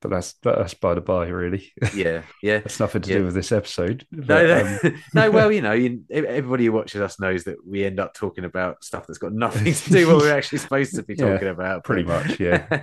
But 0.03 0.11
that's 0.13 0.33
that's 0.43 0.73
by 0.73 0.95
the 0.95 1.03
by, 1.03 1.27
really. 1.29 1.73
yeah, 1.95 2.23
yeah. 2.43 2.61
That's 2.61 2.81
nothing 2.81 3.03
to 3.03 3.11
Yeah. 3.11 3.19
do 3.19 3.25
with 3.27 3.35
this 3.35 3.53
episode. 3.53 4.07
No, 4.11 4.23
But, 4.27 4.47
no, 4.83 4.91
um, 4.91 5.03
no. 5.15 5.31
Well, 5.31 5.53
you 5.57 5.61
know, 5.61 5.73
you, 5.73 6.05
everybody 6.11 6.65
who 6.65 6.73
watches 6.73 7.03
us 7.03 7.21
knows 7.21 7.45
that 7.45 7.57
we 7.67 7.85
end 7.85 8.01
up 8.01 8.15
talking 8.15 8.45
about 8.47 8.83
stuff 8.83 9.07
that's 9.07 9.19
got 9.19 9.33
nothing 9.35 9.73
to 9.75 9.91
do 9.91 10.07
with 10.07 10.17
what 10.17 10.23
we're 10.25 10.35
actually 10.37 10.59
supposed 10.59 10.95
to 10.95 11.03
be 11.03 11.15
Yeah, 11.19 11.33
talking 11.33 11.49
about. 11.49 11.85
pretty 11.85 12.05
much, 12.05 12.41
yeah. 12.41 12.83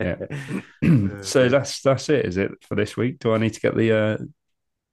Yeah. 0.00 0.16
so 1.22 1.48
that's 1.48 1.80
that's 1.82 2.08
it, 2.08 2.24
is 2.26 2.36
it 2.36 2.50
for 2.62 2.74
this 2.74 2.96
week? 2.96 3.18
Do 3.20 3.32
I 3.32 3.38
need 3.38 3.54
to 3.54 3.60
get 3.60 3.76
the 3.76 3.92
uh 3.92 4.18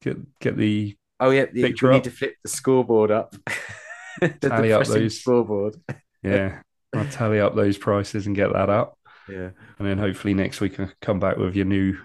get 0.01 0.17
get 0.39 0.57
the 0.57 0.95
Oh 1.19 1.29
yeah, 1.29 1.45
you, 1.53 1.63
Picture 1.65 1.87
we 1.89 1.95
up. 1.95 2.03
need 2.03 2.09
to 2.11 2.15
flip 2.15 2.35
the 2.43 2.49
scoreboard 2.49 3.09
up. 3.11 3.35
the 4.21 4.29
Tally 4.29 4.73
up 4.73 4.85
those- 4.85 5.19
scoreboard. 5.21 5.75
yeah? 6.21 6.61
I'll 6.95 7.05
tally 7.07 7.39
up 7.39 7.55
those 7.55 7.77
prices 7.79 8.27
and 8.27 8.35
get 8.35 8.53
that 8.53 8.69
up, 8.69 8.97
Yeah, 9.27 9.51
and 9.79 9.87
then 9.87 9.97
hopefully 9.97 10.33
next 10.33 10.61
week 10.61 10.79
I 10.79 10.89
come 11.01 11.19
back 11.19 11.37
with 11.37 11.55
your 11.55 11.65
new 11.65 11.97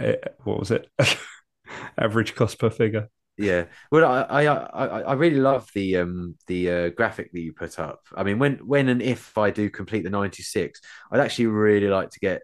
uh, 0.00 0.14
what 0.44 0.58
was 0.60 0.70
it? 0.70 0.88
Average 1.98 2.34
cost 2.34 2.58
per 2.58 2.70
figure. 2.70 3.08
yeah. 3.36 3.64
Well, 3.90 4.04
I, 4.04 4.44
I, 4.44 4.46
I, 4.46 5.00
I 5.02 5.12
really 5.14 5.40
love 5.40 5.68
the 5.74 5.96
um 5.98 6.36
the 6.46 6.70
uh, 6.70 6.88
graphic 6.90 7.32
that 7.32 7.40
you 7.40 7.52
put 7.52 7.78
up. 7.78 8.00
I 8.14 8.22
mean, 8.22 8.38
when 8.38 8.56
when 8.66 8.88
and 8.88 9.00
if 9.00 9.36
I 9.38 9.50
do 9.50 9.70
complete 9.70 10.02
the 10.04 10.10
ninety 10.10 10.42
six, 10.42 10.80
I'd 11.10 11.20
actually 11.20 11.46
really 11.46 11.88
like 11.88 12.10
to 12.10 12.20
get 12.20 12.42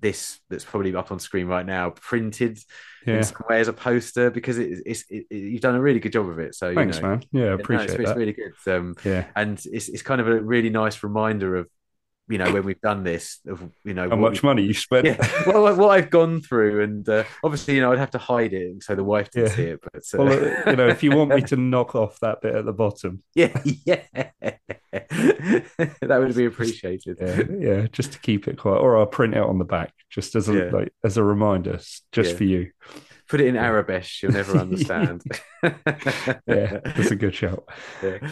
this 0.00 0.40
that's 0.50 0.64
probably 0.64 0.94
up 0.96 1.12
on 1.12 1.20
screen 1.20 1.46
right 1.48 1.66
now 1.66 1.90
printed 1.90 2.58
Yeah, 3.06 3.14
in 3.14 3.24
some 3.24 3.42
way 3.50 3.60
as 3.60 3.68
a 3.68 3.72
poster 3.74 4.30
because 4.30 4.58
it, 4.58 4.80
it's 4.86 5.04
it, 5.10 5.26
it- 5.30 5.36
you've 5.36 5.62
done 5.62 5.76
a 5.76 5.82
really 5.82 6.00
good 6.00 6.12
job 6.12 6.28
of 6.28 6.38
it. 6.40 6.54
So 6.54 6.70
thanks, 6.74 6.86
you 6.86 6.86
know, 6.88 7.02
man. 7.02 7.22
Yeah, 7.32 7.46
I 7.50 7.52
Yeah, 7.58 7.66
no, 7.70 7.82
appreciate 7.82 7.82
it's, 7.82 7.94
it's 7.94 8.16
really 8.16 8.34
good. 8.34 8.54
Um, 8.66 8.96
Yeah, 9.04 9.26
and 9.36 9.60
it's 9.72 9.88
it's 9.88 10.02
kind 10.02 10.20
of 10.20 10.28
a 10.28 10.40
really 10.42 10.70
nice 10.70 11.02
reminder 11.04 11.56
of 11.56 11.68
you 12.28 12.38
know 12.38 12.50
when 12.52 12.62
we've 12.64 12.80
done 12.80 13.02
this 13.02 13.40
of 13.48 13.60
you 13.84 13.94
know 13.94 14.08
how 14.08 14.16
much 14.16 14.42
money 14.42 14.62
you 14.62 14.72
spent? 14.74 15.04
yeah 15.06 15.16
what, 15.44 15.76
what 15.76 15.90
I've 15.90 16.08
gone 16.10 16.40
through 16.40 16.82
and 16.82 17.06
uh, 17.08 17.24
obviously 17.42 17.74
you 17.74 17.80
know 17.80 17.92
I'd 17.92 17.98
have 17.98 18.12
to 18.12 18.18
hide 18.18 18.52
it 18.52 18.82
so 18.82 18.94
the 18.94 19.04
wife 19.04 19.30
didn't 19.30 19.48
Yeah. 19.50 19.54
see 19.56 19.62
it 19.64 19.80
but 19.82 20.02
uh, 20.14 20.22
well, 20.24 20.32
uh, 20.32 20.70
you 20.70 20.76
know, 20.76 20.86
if 20.88 21.02
you 21.02 21.14
want 21.16 21.30
me 21.34 21.42
to 21.42 21.56
knock 21.72 21.94
off 21.94 22.18
that 22.20 22.40
bit 22.40 22.54
at 22.54 22.64
the 22.64 22.72
bottom, 22.72 23.22
yeah 23.34 23.60
yeah 23.84 24.02
that 24.92 26.16
would 26.18 26.34
be 26.36 26.44
appreciated 26.46 27.18
yeah, 27.20 27.42
yeah, 27.58 27.86
just 27.92 28.12
to 28.12 28.18
keep 28.20 28.46
it 28.48 28.58
quiet, 28.58 28.78
or 28.78 28.96
I'll 28.98 29.06
print 29.06 29.34
it 29.34 29.42
on 29.42 29.58
the 29.58 29.64
back, 29.64 29.92
just 30.10 30.34
as 30.36 30.48
a 30.48 30.54
Yeah. 30.54 30.70
like 30.72 30.92
as 31.04 31.16
a 31.16 31.24
reminder, 31.24 31.78
just 32.12 32.36
for 32.36 32.44
you. 32.44 32.70
put 33.28 33.40
it 33.40 33.46
in 33.46 33.56
Arabic 33.56 34.06
you'll 34.22 34.32
never 34.32 34.56
understand 34.66 35.22
Yeah, 35.62 36.80
that's 36.84 37.10
a 37.10 37.16
good 37.16 37.34
shout. 37.34 37.64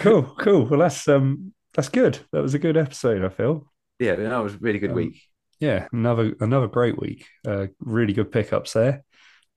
Cool, 0.00 0.22
cool. 0.38 0.64
Well, 0.66 0.80
that's 0.80 1.06
um, 1.08 1.52
that's 1.74 1.88
good. 1.88 2.18
That 2.32 2.42
was 2.42 2.54
a 2.54 2.58
good 2.58 2.76
episode. 2.76 3.24
I 3.24 3.28
feel. 3.28 3.66
Yeah 4.00 4.16
that 4.16 4.38
was 4.38 4.54
a 4.54 4.58
really 4.58 4.80
good 4.80 4.90
Um, 4.90 4.96
week 4.96 5.22
Yeah, 5.60 5.88
another 5.92 6.34
another 6.40 6.68
great 6.68 6.98
week. 6.98 7.26
Uh, 7.46 7.66
really 7.80 8.14
good 8.14 8.32
pickups 8.32 8.72
there. 8.72 9.04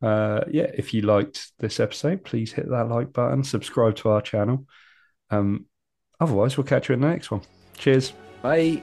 Uh, 0.01 0.41
yeah, 0.51 0.69
if 0.73 0.93
you 0.93 1.01
liked 1.01 1.53
this 1.60 1.79
episode, 1.79 2.25
please 2.25 2.51
hit 2.51 2.69
that 2.69 2.89
like 2.89 3.13
button, 3.13 3.43
subscribe 3.43 3.95
to 3.95 4.10
our 4.10 4.21
channel. 4.21 4.65
Um, 5.29 5.65
otherwise, 6.19 6.58
we'll 6.58 6.67
catch 6.67 6.89
you 6.89 6.95
in 6.95 7.01
the 7.01 7.08
next 7.08 7.32
one. 7.32 7.41
Cheers. 7.77 8.13
bye 8.41 8.82